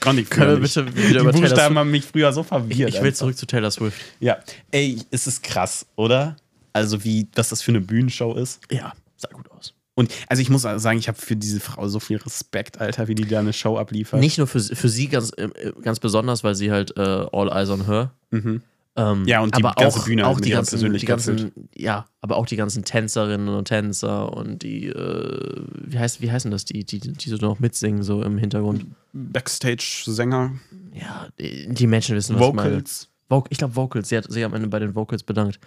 [0.00, 1.78] Konnte ich Können wir bitte wieder Die über Taylor Buchstaben Swift?
[1.78, 2.88] haben mich früher so Ich, verwirrt.
[2.90, 3.12] ich will einfach.
[3.18, 4.00] zurück zu Taylor Swift.
[4.20, 4.38] Ja,
[4.70, 6.36] ey, es ist krass, oder?
[6.72, 8.60] Also wie, was das für eine Bühnenshow ist.
[8.70, 9.74] Ja, sah gut aus.
[9.94, 13.14] Und also ich muss sagen, ich habe für diese Frau so viel Respekt, Alter, wie
[13.14, 14.20] die da eine Show abliefert.
[14.20, 17.68] Nicht nur für, für sie ganz, äh, ganz besonders, weil sie halt äh, All Eyes
[17.68, 18.12] on Her.
[18.30, 18.62] Mhm.
[18.94, 21.52] Ähm, Ja, und die aber ganze auch, Bühne auch mit die ihrer ganzen, die ganzen,
[21.74, 26.50] ja, aber auch die ganzen Tänzerinnen und Tänzer und die, äh, wie heißt, wie heißen
[26.50, 28.86] das, die, die, die so noch mitsingen, so im Hintergrund.
[29.12, 30.52] Backstage-Sänger,
[30.94, 32.70] Ja, die, die Menschen wissen, was ich meine.
[32.70, 33.08] Vocals.
[33.48, 35.58] Ich glaube Vocals, sie hat sich am Ende bei den Vocals bedankt.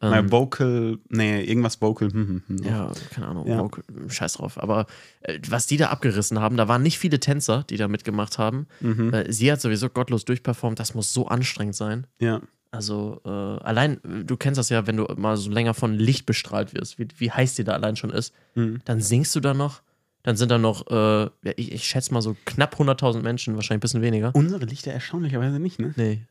[0.00, 2.08] Ähm, Nein, Vocal, nee, irgendwas Vocal.
[2.10, 2.64] Hm, hm, hm.
[2.64, 3.58] ja, keine Ahnung, Ja.
[3.58, 4.60] Vocal, scheiß drauf.
[4.60, 4.86] Aber
[5.20, 8.66] äh, was die da abgerissen haben, da waren nicht viele Tänzer, die da mitgemacht haben.
[8.80, 9.12] Mhm.
[9.12, 12.06] Äh, sie hat sowieso gottlos durchperformt, das muss so anstrengend sein.
[12.18, 12.40] Ja.
[12.72, 16.26] Also äh, allein, äh, du kennst das ja, wenn du mal so länger von Licht
[16.26, 18.80] bestrahlt wirst, wie, wie heiß dir da allein schon ist, Mhm.
[18.86, 19.82] dann singst du da noch,
[20.22, 23.80] dann sind da noch, äh, ich, ich schätze mal so knapp 100.000 Menschen, wahrscheinlich ein
[23.80, 24.34] bisschen weniger.
[24.34, 25.92] Unsere Lichter erstaunlicherweise nicht, ne?
[25.96, 26.22] Nee.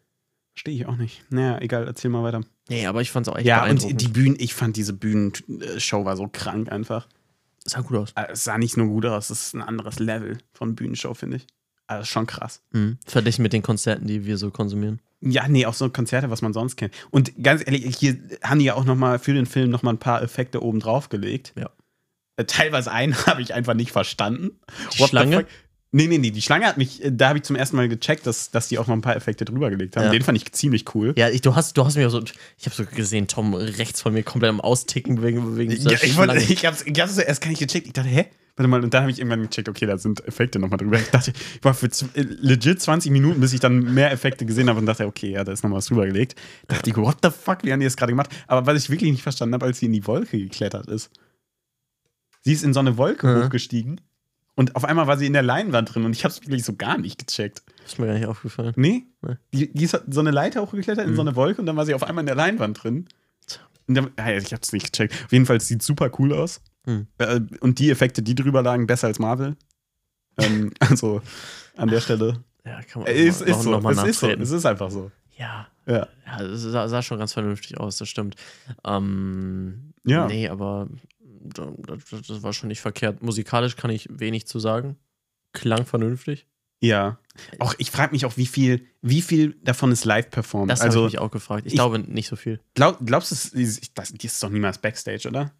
[0.54, 1.24] Verstehe ich auch nicht.
[1.30, 2.42] Naja, egal, erzähl mal weiter.
[2.70, 6.18] Nee, aber ich fand's auch echt Ja, und die Bühnen, ich fand diese Bühnenshow war
[6.18, 7.08] so krank einfach.
[7.64, 8.12] sah gut aus.
[8.16, 11.38] Also, Es sah nicht nur gut aus, es ist ein anderes Level von Bühnenshow, finde
[11.38, 11.48] ich.
[11.92, 12.62] Also schon krass.
[12.72, 12.98] Mhm.
[13.06, 15.00] Verglichen mit den Konzerten, die wir so konsumieren.
[15.22, 16.94] Ja, nee, auch so Konzerte, was man sonst kennt.
[17.12, 19.92] Und ganz ehrlich, hier haben die ja auch noch mal für den Film noch mal
[19.92, 21.54] ein paar Effekte oben drauf gelegt.
[21.60, 21.70] Ja.
[22.38, 24.52] Äh, Teilweise einen habe ich einfach nicht verstanden.
[24.96, 25.46] Die What Schlange?
[25.94, 28.26] Nee, nee, nee, die Schlange hat mich, äh, da habe ich zum ersten Mal gecheckt,
[28.26, 30.06] dass, dass die auch noch ein paar Effekte drüber gelegt haben.
[30.06, 30.12] Ja.
[30.12, 31.14] Den fand ich ziemlich cool.
[31.18, 32.24] Ja, ich, du hast, du hast mir so,
[32.58, 36.00] ich habe so gesehen, Tom rechts von mir komplett am Austicken wegen, wegen dieser Ja,
[36.02, 36.52] ich, wollte- Schlange.
[36.54, 37.88] ich hab's, ich hab's so erst gar nicht gecheckt.
[37.88, 38.26] Ich dachte, hä?
[38.58, 41.00] Warte mal, und dann habe ich irgendwann gecheckt, okay, da sind Effekte nochmal drüber.
[41.00, 44.70] Ich dachte, ich war für äh, legit 20 Minuten, bis ich dann mehr Effekte gesehen
[44.70, 46.36] habe und dachte, okay, ja, da ist nochmal was drüber gelegt.
[46.68, 48.30] Dachte ich, what the fuck, wie haben die das gerade gemacht?
[48.48, 51.10] Aber was ich wirklich nicht verstanden habe, als sie in die Wolke geklettert ist.
[52.42, 53.44] Sie ist in so eine Wolke Mhm.
[53.46, 54.02] hochgestiegen
[54.56, 56.76] und auf einmal war sie in der Leinwand drin und ich habe es wirklich so
[56.76, 57.64] gar nicht gecheckt.
[57.86, 58.74] Ist mir gar nicht aufgefallen.
[58.76, 59.06] Nee?
[59.22, 59.36] Nee.
[59.54, 61.16] Die, die ist so eine Leiter hochgeklettert in Mhm.
[61.16, 63.08] so eine Wolke und dann war sie auf einmal in der Leinwand drin.
[63.88, 65.14] Und dann, ja, ich hab's nicht gecheckt.
[65.26, 66.62] Auf jeden Fall es sieht super cool aus.
[66.86, 67.08] Mhm.
[67.62, 69.56] Und die Effekte, die drüber lagen, besser als Marvel.
[70.38, 71.22] ähm, also
[71.78, 72.44] an der Stelle.
[72.66, 73.76] Ja, kann man Äh, ist, ist so.
[73.90, 74.30] Es ist so.
[74.30, 75.12] Es ist einfach so.
[75.38, 76.08] Ja, Ja.
[76.26, 78.36] ja, es sah, sah schon ganz vernünftig aus, das stimmt.
[78.86, 80.28] Ähm, Ja.
[80.28, 80.88] Nee, aber
[81.24, 83.22] da- das, das war schon nicht verkehrt.
[83.24, 84.98] Musikalisch kann ich wenig zu sagen.
[85.54, 86.48] Klang vernünftig.
[86.82, 87.20] Ja.
[87.60, 90.72] Auch ich frage mich auch, wie viel, wie viel davon ist live performt.
[90.72, 91.64] Das habe also ich mich auch gefragt.
[91.66, 92.60] Ich, ich- glaube nicht so viel.
[92.74, 95.52] glaub, glaubst du, es das, die ist doch niemals Backstage, oder?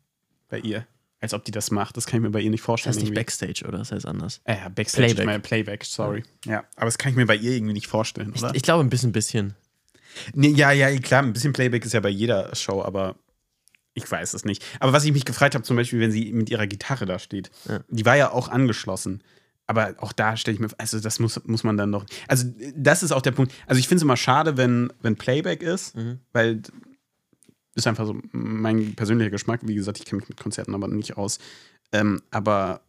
[0.50, 0.86] Bei ihr.
[1.22, 1.96] Als ob die das macht.
[1.98, 2.90] Das kann ich mir bei ihr nicht Das vorstellen.
[2.96, 3.20] heißt nicht irgendwie.
[3.22, 3.78] Backstage, oder?
[3.78, 4.42] Das heißt anders.
[4.44, 5.20] Äh, ja, Backstage, Playback.
[5.20, 6.24] ich meine Playback, sorry.
[6.46, 8.54] Ja, aber das kann ich mir bei ihr irgendwie nicht vorstellen, Ich, oder?
[8.56, 9.56] ich glaube ein bisschen, bisschen.
[10.34, 13.16] Nee, ja, ja, klar, ein bisschen Playback ist ja bei jeder Show, aber
[13.94, 14.64] ich weiß es nicht.
[14.80, 17.52] Aber was ich mich gefreut habe, zum Beispiel, wenn sie mit ihrer Gitarre da steht,
[17.70, 17.82] Ja.
[17.88, 19.22] die war ja auch angeschlossen.
[19.68, 22.06] Aber auch da stelle ich mir, also das muss, muss man dann noch.
[22.28, 23.54] Also, das ist auch der Punkt.
[23.68, 26.20] Also, ich finde es immer schade, wenn, wenn Playback ist, Mhm.
[26.34, 26.62] weil
[27.76, 29.62] ist einfach so mein persönlicher Geschmack.
[29.64, 31.40] Wie gesagt, ich kenne mich mit Konzerten aber nicht aus.
[31.92, 32.82] Ähm, aber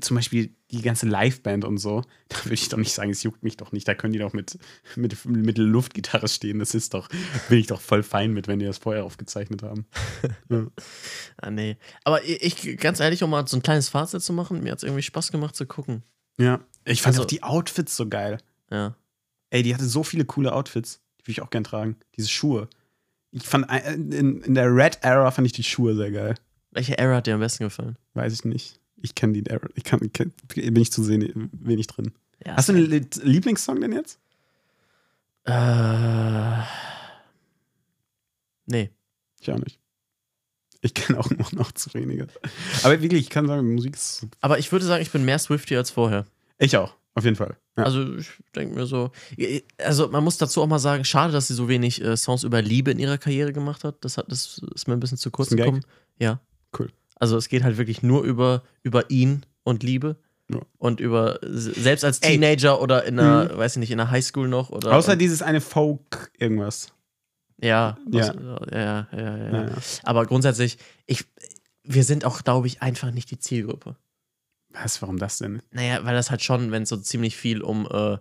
[0.00, 3.42] zum Beispiel die ganze Liveband und so, da würde ich doch nicht sagen, es juckt
[3.42, 3.88] mich doch nicht.
[3.88, 4.58] Da können die doch mit,
[4.96, 6.58] mit, mit Luftgitarre stehen.
[6.58, 7.08] Das ist doch,
[7.48, 9.86] bin ich doch voll fein mit, wenn die das vorher aufgezeichnet haben.
[10.50, 10.66] ja.
[11.40, 11.76] Ah, nee.
[12.04, 14.82] Aber ich, ganz ehrlich, um mal so ein kleines Fazit zu machen, mir hat es
[14.82, 16.02] irgendwie Spaß gemacht zu gucken.
[16.38, 16.60] ja.
[16.84, 18.38] Ich fand Also- auch die Outfits so geil.
[18.70, 18.96] Ja.
[19.50, 21.00] Ey, die hatte so viele coole Outfits.
[21.18, 21.96] Die würde ich auch gern tragen.
[22.16, 22.68] Diese Schuhe.
[23.32, 26.34] Ich fand, äh, in, in der Red Era fand ich die Schuhe sehr geil.
[26.70, 27.96] Welche Era hat dir am besten gefallen?
[28.14, 28.78] Weiß ich nicht.
[29.00, 29.68] Ich kenne die Era.
[29.74, 32.12] Ich kann, kenn, bin ich zu sehen, wenig drin.
[32.44, 34.18] Ja, Hast du einen Li- Lieblingssong denn jetzt?
[35.44, 36.62] Äh.
[38.66, 38.90] Nee.
[39.40, 39.78] Ich auch nicht.
[40.80, 42.28] Ich kenne auch nur noch zu wenige.
[42.82, 44.26] Aber wirklich, ich kann sagen, Musik ist.
[44.40, 46.26] Aber ich würde sagen, ich bin mehr Swifty als vorher.
[46.58, 47.56] Ich auch, auf jeden Fall.
[47.76, 47.84] Ja.
[47.84, 49.10] Also ich denke mir so,
[49.78, 52.62] also man muss dazu auch mal sagen, schade, dass sie so wenig äh, Songs über
[52.62, 54.04] Liebe in ihrer Karriere gemacht hat.
[54.04, 55.84] Das, hat, das ist mir ein bisschen zu kurz gekommen.
[56.18, 56.40] Ja.
[56.78, 56.90] Cool.
[57.16, 60.16] Also es geht halt wirklich nur über, über ihn und Liebe.
[60.50, 60.60] Ja.
[60.78, 62.32] Und über, selbst als Ey.
[62.32, 64.70] Teenager oder in einer, weiß ich nicht, in einer Highschool noch.
[64.70, 66.92] Oder, Außer dieses eine Folk irgendwas.
[67.60, 68.32] ja, Ja.
[68.32, 69.36] ja, ja, ja.
[69.52, 69.72] Ja, ja.
[70.04, 71.26] Aber grundsätzlich, ich,
[71.84, 73.96] wir sind auch, glaube ich, einfach nicht die Zielgruppe.
[74.72, 75.62] Was, warum das denn?
[75.72, 78.18] Naja, weil das halt schon, wenn es so ziemlich viel um äh,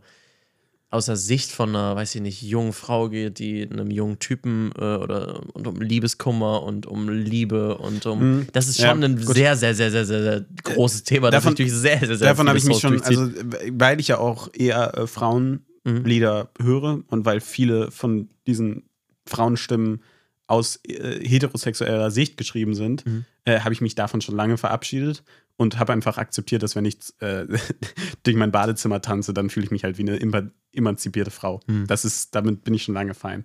[0.89, 4.71] aus der Sicht von einer, weiß ich nicht, jungen Frau geht, die einem jungen Typen
[4.77, 8.19] äh, oder und um Liebeskummer und um Liebe und um.
[8.37, 8.47] Mhm.
[8.53, 9.35] Das ist Ja, schon ein gut.
[9.35, 12.29] sehr, sehr, sehr, sehr, sehr, sehr großes Thema, das davon- sich durch sehr, sehr, sehr
[12.29, 13.29] Davon habe ich mich schon, also
[13.71, 16.65] weil ich ja auch eher äh, Frauenlieder Mhm.
[16.65, 18.83] höre und weil viele von diesen
[19.25, 20.01] Frauenstimmen
[20.47, 23.25] aus äh, heterosexueller Sicht geschrieben sind, Mhm.
[23.45, 25.23] äh, habe ich mich davon schon lange verabschiedet
[25.57, 27.45] und habe einfach akzeptiert, dass wenn ich äh,
[28.23, 31.59] durch mein Badezimmer tanze, dann fühle ich mich halt wie eine eman- emanzipierte Frau.
[31.67, 31.85] Mhm.
[31.87, 33.43] Das ist, damit bin ich schon lange fein.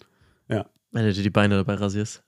[0.94, 2.22] Wenn du dir die Beine dabei rasierst.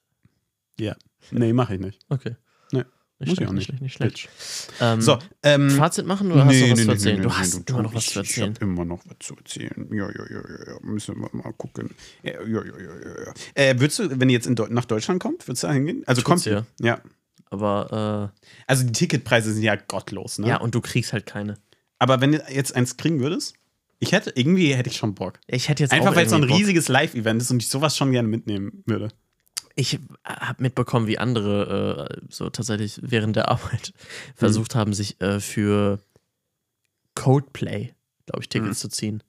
[1.31, 2.01] Nee, mache ich nicht.
[2.09, 2.35] Okay.
[2.73, 2.85] Nee,
[3.29, 3.95] Nicht schlecht, nicht nicht.
[3.95, 4.29] schlecht, nicht schlecht.
[4.81, 7.17] Ähm, So, ähm, Fazit machen oder hast du was zu erzählen?
[7.17, 8.53] nee, du nee, hast immer noch was zu erzählen.
[8.53, 9.89] Ich habe immer noch was zu erzählen.
[9.93, 10.79] Ja, ja, ja, ja, ja.
[10.83, 11.91] Müssen wir mal gucken.
[12.23, 13.25] Ja, ja, ja, ja, ja.
[13.27, 13.35] ja.
[13.55, 16.03] Äh, würdest du, wenn ihr jetzt in Deu nach Deutschland kommt, würdest du da hingehen?
[16.07, 16.67] Also Ich kommt ihr?
[16.81, 17.01] Ja.
[17.51, 18.33] Aber
[18.67, 20.49] Also die Ticketpreise sind ja gottlos, äh, ne?
[20.49, 21.59] ja, und du kriegst halt keine.
[21.99, 23.55] Aber wenn du jetzt eins kriegen würdest,
[24.01, 25.39] ich hätte, irgendwie hätte ich schon Bock.
[25.47, 28.13] Ich hätte jetzt Einfach weil es so ein riesiges Live-Event ist und ich sowas schon
[28.13, 29.09] gerne mitnehmen würde.
[29.77, 33.93] Ich habe mitbekommen, wie andere äh, so tatsächlich während der Arbeit
[34.29, 34.37] Mhm.
[34.37, 35.99] versucht haben, sich äh, für
[37.15, 37.93] Codeplay,
[38.27, 38.81] glaube ich, Tickets Mhm.
[38.81, 39.23] zu ziehen.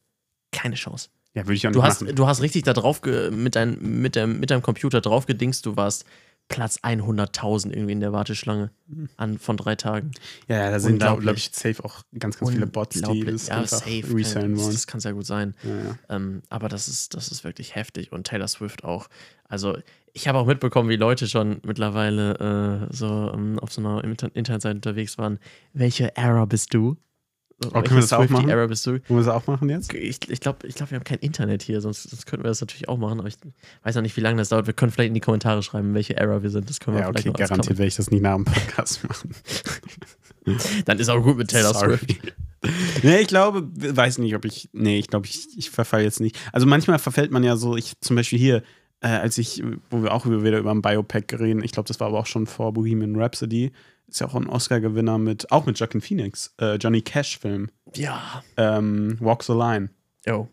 [0.51, 1.09] Keine Chance.
[1.33, 2.15] Ja, würde ich auch nicht Du hast, machen.
[2.15, 5.75] du hast richtig da drauf mit, dein, mit, deinem, mit deinem Computer drauf gedingst, du
[5.75, 6.05] warst
[6.47, 9.09] Platz 100.000 irgendwie in der Warteschlange Mhm.
[9.17, 10.11] an, von drei Tagen.
[10.47, 13.55] Ja, ja, da sind, glaube ich, safe auch ganz, ganz viele Bots, die das ja,
[13.61, 14.01] einfach safe.
[14.01, 14.55] das wollen.
[14.55, 15.55] das kann sehr gut sein.
[15.63, 15.99] Ja, ja.
[16.09, 19.07] Ähm, aber das ist, das ist wirklich heftig und Taylor Swift auch.
[19.49, 19.77] Also,
[20.15, 24.29] ich habe auch mitbekommen, wie Leute schon mittlerweile äh, so ähm, auf so einer Inter
[24.33, 25.39] Internetseite unterwegs waren.
[25.73, 26.95] Welche Era bist du?
[27.59, 28.49] So, Oh, können wir das auch machen?
[28.49, 28.91] Era bist du?
[28.91, 29.93] Wollen wir das auch machen jetzt?
[29.93, 32.61] Ich, ich glaube, ich glaub, wir haben kein Internet hier, sonst, sonst könnten wir das
[32.61, 33.19] natürlich auch machen.
[33.19, 33.35] Aber ich
[33.83, 34.67] weiß noch nicht, wie lange das dauert.
[34.67, 36.69] Wir können vielleicht in die Kommentare schreiben, welche Era wir sind.
[36.69, 39.05] Das können wir Ja, vielleicht okay, noch garantiert werde ich das nicht nach dem Podcast
[39.07, 39.35] machen.
[40.85, 41.97] Dann ist auch gut mit Taylor Sorry.
[41.97, 42.33] Swift.
[43.03, 44.69] Nee, ich glaube, weiß nicht, ob ich.
[44.73, 46.35] Nee, ich glaube, ich, ich verfall jetzt nicht.
[46.51, 48.63] Also manchmal verfällt man ja so, ich zum Beispiel hier,
[49.01, 52.07] äh, als ich, wo wir auch wieder über ein Biopack reden, ich glaube, das war
[52.07, 53.71] aber auch schon vor Bohemian Rhapsody,
[54.07, 57.69] ist ja auch ein Oscar-Gewinner mit, auch mit Joaquin Phoenix, äh, Johnny Cash-Film.
[57.95, 58.43] Ja.
[58.57, 59.89] Ähm, Walk the Line.
[60.25, 60.47] Jo.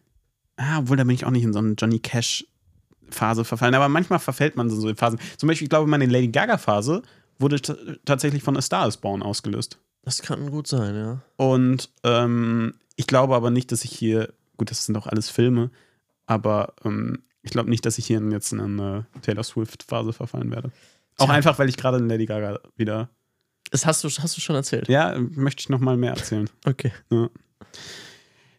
[0.57, 3.75] Ah, obwohl, da bin ich auch nicht in so eine Johnny Cash-Phase verfallen.
[3.75, 5.19] Aber manchmal verfällt man so in Phasen.
[5.37, 7.03] Zum Beispiel, ich glaube, meine Lady Gaga-Phase
[7.39, 7.61] wurde
[8.05, 9.79] tatsächlich von A Star is Born ausgelöst.
[10.03, 11.23] Das kann gut sein, ja.
[11.37, 15.71] Und ähm, ich glaube aber nicht, dass ich hier, gut, das sind auch alles Filme,
[16.27, 20.71] aber ähm, ich glaube nicht, dass ich hier jetzt in eine Taylor Swift-Phase verfallen werde.
[21.19, 21.35] Auch Tja.
[21.35, 23.11] einfach, weil ich gerade in Lady Gaga wieder.
[23.71, 24.89] Das hast du, hast du schon erzählt.
[24.89, 26.49] Ja, möchte ich noch mal mehr erzählen.
[26.65, 26.93] Okay.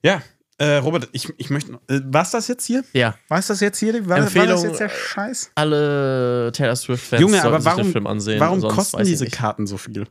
[0.02, 0.22] Ja,
[0.58, 1.74] äh, Robert, ich, ich möchte.
[1.88, 2.84] Äh, war's das jetzt hier?
[2.94, 3.16] Ja.
[3.28, 3.94] War es das jetzt hier?
[4.08, 5.52] War, war Empfehlung, das jetzt der Scheiß?
[5.56, 8.40] Alle Taylor Swift-Fans Junge, sollten aber sich warum, den Film ansehen.
[8.40, 9.36] warum kosten diese nicht.
[9.36, 10.06] Karten so viel?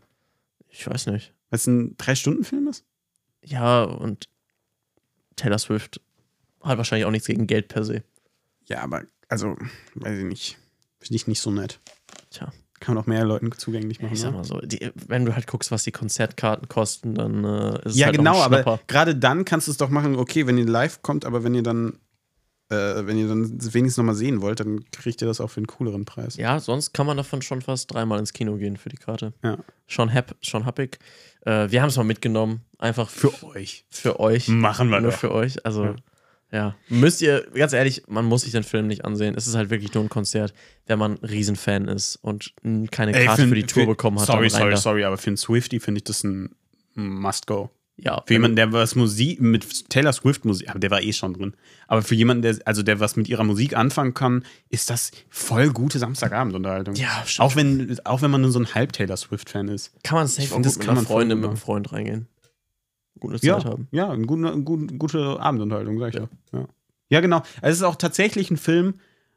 [0.68, 1.32] Ich weiß nicht.
[1.50, 2.84] Weil es ein Drei-Stunden-Film ist?
[3.44, 4.28] Ja, und
[5.36, 6.00] Taylor Swift
[6.62, 8.02] hat wahrscheinlich auch nichts gegen Geld per se.
[8.72, 9.56] Ja, aber, also,
[9.94, 10.58] weiß ich nicht.
[10.98, 11.78] Finde ich nicht so nett.
[12.30, 12.52] Tja.
[12.80, 14.14] Kann man auch mehr Leuten zugänglich machen.
[14.14, 14.38] Ich sag ne?
[14.38, 17.96] mal so, die, wenn du halt guckst, was die Konzertkarten kosten, dann äh, ist es
[17.96, 20.58] Ja, halt genau, auch ein aber gerade dann kannst du es doch machen, okay, wenn
[20.58, 21.98] ihr live kommt, aber wenn ihr dann,
[22.70, 25.66] äh, wenn ihr dann wenigstens nochmal sehen wollt, dann kriegt ihr das auch für einen
[25.68, 26.36] cooleren Preis.
[26.36, 29.32] Ja, sonst kann man davon schon fast dreimal ins Kino gehen für die Karte.
[29.44, 29.58] Ja.
[29.86, 30.98] Schon, hap, schon happig.
[31.42, 32.62] Äh, wir haben es mal mitgenommen.
[32.78, 33.84] Einfach für, euch.
[33.90, 34.48] für euch.
[34.48, 35.18] Machen wir Nur doch.
[35.18, 35.64] für euch.
[35.64, 35.96] Also, Ja.
[36.52, 36.76] Ja.
[36.88, 39.34] Müsst ihr, ganz ehrlich, man muss sich den Film nicht ansehen.
[39.36, 40.52] Es ist halt wirklich nur ein Konzert,
[40.86, 42.52] wenn man ein Riesenfan ist und
[42.90, 44.26] keine Ey, Karte für- für die Tour für- bekommen hat.
[44.26, 46.50] Sorry, sorry, sorry, aber für einen Swifty finde ich das ein
[46.94, 47.70] Must-Go.
[47.96, 51.34] Ja, Für jemanden, der was Musik mit Taylor Swift Musik, aber der war eh schon
[51.34, 51.54] drin.
[51.86, 55.70] Aber für jemanden, der also der was mit ihrer Musik anfangen kann, ist das voll
[55.70, 56.94] gute Samstagabendunterhaltung.
[56.96, 57.44] Ja, stimmt.
[57.46, 59.92] Auch wenn auch wenn man nur so ein halb Taylor Swift Fan ist.
[60.02, 61.56] kann man safe gut das kann man gut mit einem.
[61.56, 62.26] Freund reingehen.
[63.20, 63.88] Gute Zeit Ja, haben.
[63.92, 66.28] ja, eine gute, eine gute, gute Abendunterhaltung, sag ich Ja.
[66.52, 66.68] Ja.
[67.10, 67.42] ja, genau.
[67.60, 68.94] Es ist auch tatsächlich ein Film,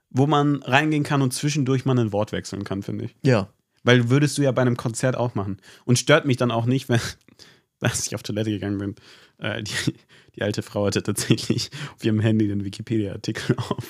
[0.10, 3.16] wo man reingehen kann und zwischendurch mal ein Wort wechseln kann, finde ich.
[3.24, 3.50] Ja.
[3.84, 5.58] Weil würdest du ja bei einem Konzert auch machen.
[5.84, 7.00] Und stört mich dann auch nicht, wenn
[7.82, 8.96] als ich auf Toilette gegangen bin.
[9.38, 9.94] Äh, die,
[10.36, 13.86] die alte Frau hatte tatsächlich auf ihrem Handy den Wikipedia-Artikel auf.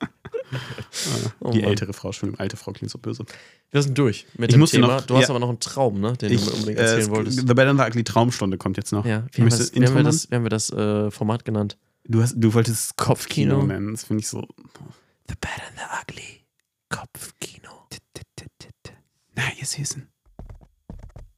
[1.40, 1.70] Oh die Mann.
[1.70, 3.24] ältere Frau, Entschuldigung, alte Frau klingt so böse.
[3.70, 4.88] Wir sind durch mit Ich dem musste Thema.
[4.96, 5.30] noch- du hast ja.
[5.30, 6.12] aber noch einen Traum, ne?
[6.16, 7.38] Den Ich, du mir unbedingt äh, erzählen es- wolltest.
[7.38, 9.04] The Better Than the Ugly Traumstunde kommt jetzt noch.
[9.04, 11.76] Ja, wie haben, das, wie haben wir das, wie haben wir das äh, Format genannt?
[12.08, 13.54] Du, hast, du wolltest Kopfkino.
[13.56, 13.92] Kopfkino nennen.
[13.92, 14.46] Das finde ich so.
[15.28, 16.44] The Bad and the Ugly.
[16.88, 17.70] Kopfkino.
[19.34, 20.08] Na, ihr Süßen.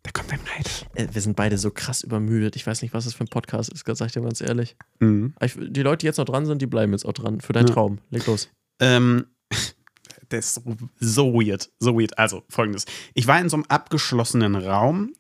[0.03, 0.87] Da kommt ein Reiter.
[0.95, 2.55] Äh, wir sind beide so krass übermüdet.
[2.57, 4.77] Ich weiß nicht, was das für ein Podcast ist, sag ich dir ganz ehrlich.
[5.01, 5.35] Mhm.
[5.43, 7.41] Ich, die Leute, die jetzt noch dran sind, die bleiben jetzt auch dran.
[7.41, 7.75] Für deinen Ja.
[7.75, 7.99] Traum.
[8.11, 8.49] Leg los.
[8.81, 9.27] Ähm,
[10.31, 10.63] der ist so,
[11.01, 11.71] so weird.
[11.79, 12.19] So weird.
[12.19, 12.85] Also, folgendes.
[13.15, 15.13] Ich war in so einem abgeschlossenen Raum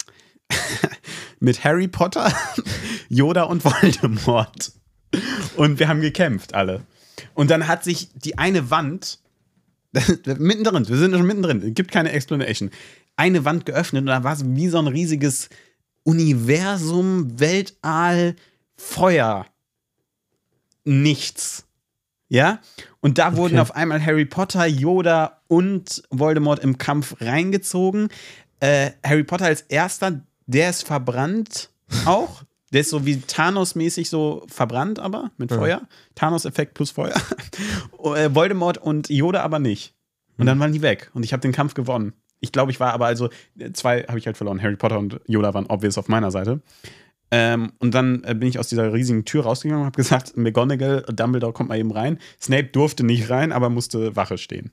[1.40, 2.32] mit Harry Potter,
[3.08, 4.72] Yoda und Voldemort.
[5.56, 6.82] Und wir haben gekämpft, alle.
[7.34, 9.18] Und dann hat sich die eine Wand,
[10.38, 12.70] mittendrin, wir sind schon mittendrin, es gibt keine Explanation,
[13.16, 15.48] eine Wand geöffnet und da war es wie so ein riesiges
[16.04, 18.36] Universum, Weltall,
[18.76, 19.46] Feuer.
[20.84, 21.66] Nichts.
[22.28, 22.60] Ja?
[23.00, 23.60] Und da wurden Okay.
[23.62, 28.08] auf einmal Harry Potter, Yoda und Voldemort im Kampf reingezogen.
[28.60, 31.70] Äh, Harry Potter als erster, der ist verbrannt
[32.04, 32.42] auch.
[32.72, 35.56] Der ist so wie Thanos-mäßig so verbrannt, aber mit Ja.
[35.56, 35.80] Feuer.
[36.16, 37.14] Thanos-Effekt plus Feuer.
[38.14, 39.94] äh, Voldemort und Yoda aber nicht.
[40.36, 41.10] Und dann waren die weg.
[41.14, 42.12] Und ich habe den Kampf gewonnen.
[42.40, 44.62] Ich glaube, ich war aber also, äh, zwei habe ich halt verloren.
[44.62, 46.60] Harry Potter und Yoda waren obvious auf meiner Seite.
[47.30, 51.02] Ähm, und dann äh, bin ich aus dieser riesigen Tür rausgegangen und habe gesagt, McGonagall,
[51.12, 52.18] Dumbledore kommt mal eben rein.
[52.40, 54.72] Snape durfte nicht rein, aber musste Wache stehen.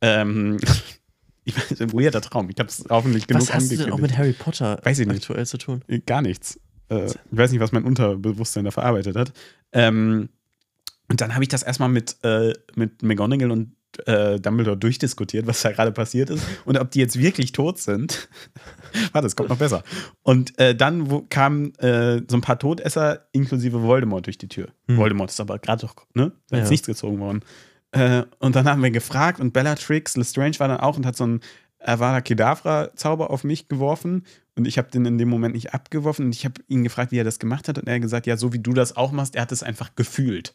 [0.00, 0.58] Ähm,
[1.44, 2.48] ich weiß, ein weirder Traum.
[2.50, 5.06] Ich habe es hoffentlich genug was hast du denn auch mit Harry Potter Weiß ich
[5.06, 5.16] nicht.
[5.16, 5.82] aktuell zu tun?
[6.06, 6.58] Gar nichts.
[6.88, 9.32] Äh, ich weiß nicht, was mein Unterbewusstsein da verarbeitet hat.
[9.72, 10.30] Ähm,
[11.08, 13.75] und dann habe ich das erstmal mit, äh, mit McGonagall und
[14.06, 18.28] äh, Dumbledore durchdiskutiert, was da gerade passiert ist und ob die jetzt wirklich tot sind.
[19.12, 19.82] Warte, es kommt noch besser.
[20.22, 24.68] Und äh, dann wo, kamen äh, so ein paar Todesser inklusive Voldemort durch die Tür.
[24.88, 24.96] Hm.
[24.96, 26.32] Voldemort ist aber gerade doch, ne?
[26.48, 26.70] Da ist Ja.
[26.70, 27.40] nichts gezogen worden.
[27.92, 31.24] Äh, und dann haben wir gefragt und Bellatrix, Lestrange war dann auch und hat so
[31.24, 31.40] einen
[31.80, 34.24] Avada Kedavra-Zauber auf mich geworfen.
[34.56, 36.26] Und ich habe den in dem Moment nicht abgeworfen.
[36.26, 37.78] Und ich habe ihn gefragt, wie er das gemacht hat.
[37.78, 39.94] Und er hat gesagt, ja, so wie du das auch machst, er hat es einfach
[39.94, 40.54] gefühlt.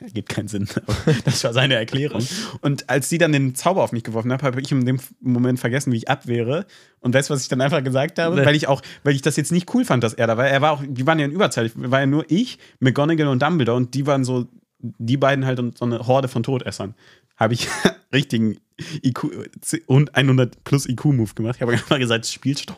[0.00, 0.68] Ergibt keinen Sinn,
[1.24, 2.22] das war seine Erklärung.
[2.60, 5.58] Und als sie dann den Zauber auf mich geworfen hat, habe ich in dem Moment
[5.58, 6.66] vergessen, wie ich abwehre.
[7.00, 8.44] Und weißt du, was ich dann einfach gesagt habe?
[8.44, 10.46] Weil ich auch, weil ich das jetzt nicht cool fand, dass er da war.
[10.46, 11.70] Er war auch, die waren ja in Überzahl.
[11.74, 13.76] War ja nur ich, McGonagall und Dumbledore.
[13.76, 14.46] Und die waren so,
[14.78, 16.94] die beiden halt und so eine Horde von Todessern.
[17.36, 17.68] Habe ich
[18.12, 18.58] richtigen
[19.02, 19.48] IQ
[19.86, 21.56] und 100 plus IQ-Move gemacht.
[21.56, 22.76] Ich habe einfach gesagt, Spielstopp.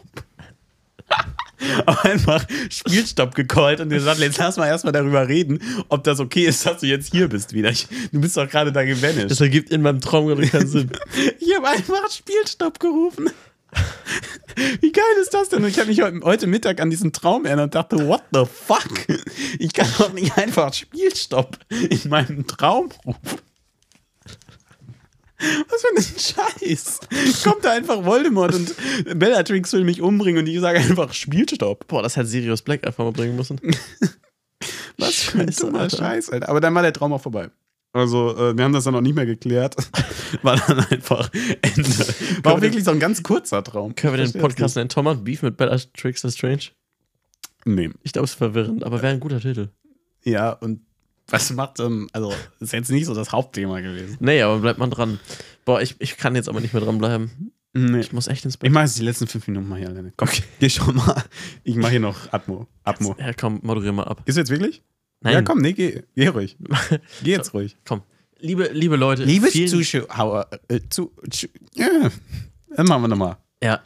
[1.86, 6.44] Aber einfach Spielstopp gecallt und gesagt, jetzt lass mal erstmal darüber reden, ob das okay
[6.46, 7.70] ist, dass du jetzt hier bist wieder.
[7.70, 9.40] Ich, du bist doch gerade da Das gevanished.
[9.40, 10.90] ergibt in meinem Traum gerade keinen Sinn.
[11.40, 13.30] Ich habe einfach Spielstopp gerufen.
[14.80, 15.62] Wie geil ist das denn?
[15.62, 18.44] Und ich habe mich heute, heute Mittag an diesen Traum erinnert und dachte, what the
[18.44, 18.88] fuck?
[19.58, 23.38] Ich kann doch nicht einfach Spielstopp in meinem Traum rufen.
[25.68, 27.00] Was für ein Scheiß.
[27.44, 28.74] Kommt da einfach Voldemort und
[29.18, 31.86] Bellatrix will mich umbringen und ich sage einfach Spielstopp.
[31.86, 33.60] Boah, das hätte Sirius Black einfach mal bringen müssen.
[34.98, 35.96] Was für ein dummer Alter.
[35.96, 36.48] Scheiß, Alter.
[36.48, 37.50] Aber dann war der Traum auch vorbei.
[37.92, 39.76] Also, äh, wir haben das dann noch nicht mehr geklärt.
[40.42, 41.30] War dann einfach
[41.62, 41.88] Ende.
[42.42, 43.94] War auch wir wirklich so ein ganz kurzer Traum.
[43.94, 44.90] Können wir den Podcast nennen?
[44.90, 46.56] Tom hat Beef mit Bellatrix Strange?
[46.56, 46.76] nicht.
[47.64, 47.90] Nee.
[48.02, 49.70] Ich glaube, es ist verwirrend, aber wäre ein guter Titel.
[50.22, 50.80] Ja, und
[51.30, 54.16] was macht, ähm, also, ist jetzt nicht so das Hauptthema gewesen.
[54.20, 55.20] Nee, aber bleibt man dran.
[55.64, 57.52] Boah, ich, ich kann jetzt aber nicht mehr dranbleiben.
[57.74, 58.00] Nee.
[58.00, 58.72] Ich muss echt ins Ich Bett.
[58.72, 60.12] mache jetzt die letzten fünf Minuten mal hier alleine.
[60.16, 61.22] Komm, geh schon mal.
[61.64, 62.66] Ich mache hier noch Atmo.
[62.82, 63.14] Atmo.
[63.18, 64.22] Ja, komm, moderier mal ab.
[64.24, 64.82] Du jetzt wirklich?
[65.20, 66.56] Nein, Ja, komm, nee, geh, geh ruhig.
[67.22, 67.76] Geh jetzt ruhig.
[67.84, 68.02] komm.
[68.40, 71.88] Liebe, liebe Leute, Liebes Zuschauer, äh, zu, zu, ja,
[72.74, 73.36] dann machen wir nochmal.
[73.62, 73.80] Ja.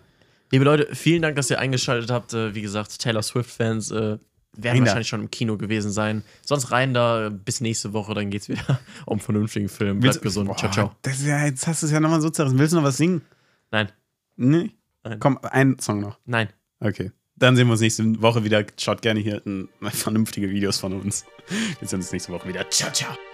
[0.51, 2.35] Liebe Leute, vielen Dank, dass ihr eingeschaltet habt.
[2.35, 4.19] Äh, Wie gesagt, Taylor Swift-Fans äh,
[4.57, 4.87] werden Rein da.
[4.87, 6.23] wahrscheinlich schon im Kino gewesen sein.
[6.45, 10.01] Sonst rein da bis nächste Woche, dann geht's wieder um vernünftigen Film.
[10.01, 10.49] Bleibt gesund.
[10.49, 10.93] Boah, Ciao, ciao.
[11.25, 12.59] Ja, jetzt hast du es ja nochmal so zerrissen.
[12.59, 13.23] Willst du noch was singen?
[13.71, 13.91] Nein,
[14.37, 14.71] Nee.
[15.05, 15.19] Nein.
[15.21, 16.19] Komm, ein Song noch.
[16.27, 16.49] nein.
[16.81, 17.11] Okay.
[17.37, 18.65] Dann sehen wir uns nächste Woche wieder.
[18.79, 19.43] Schaut gerne hier
[19.81, 21.25] vernünftige Videos von uns.
[21.81, 22.69] Wir sehen uns nächste Woche wieder.
[22.71, 23.32] Ciao, ciao.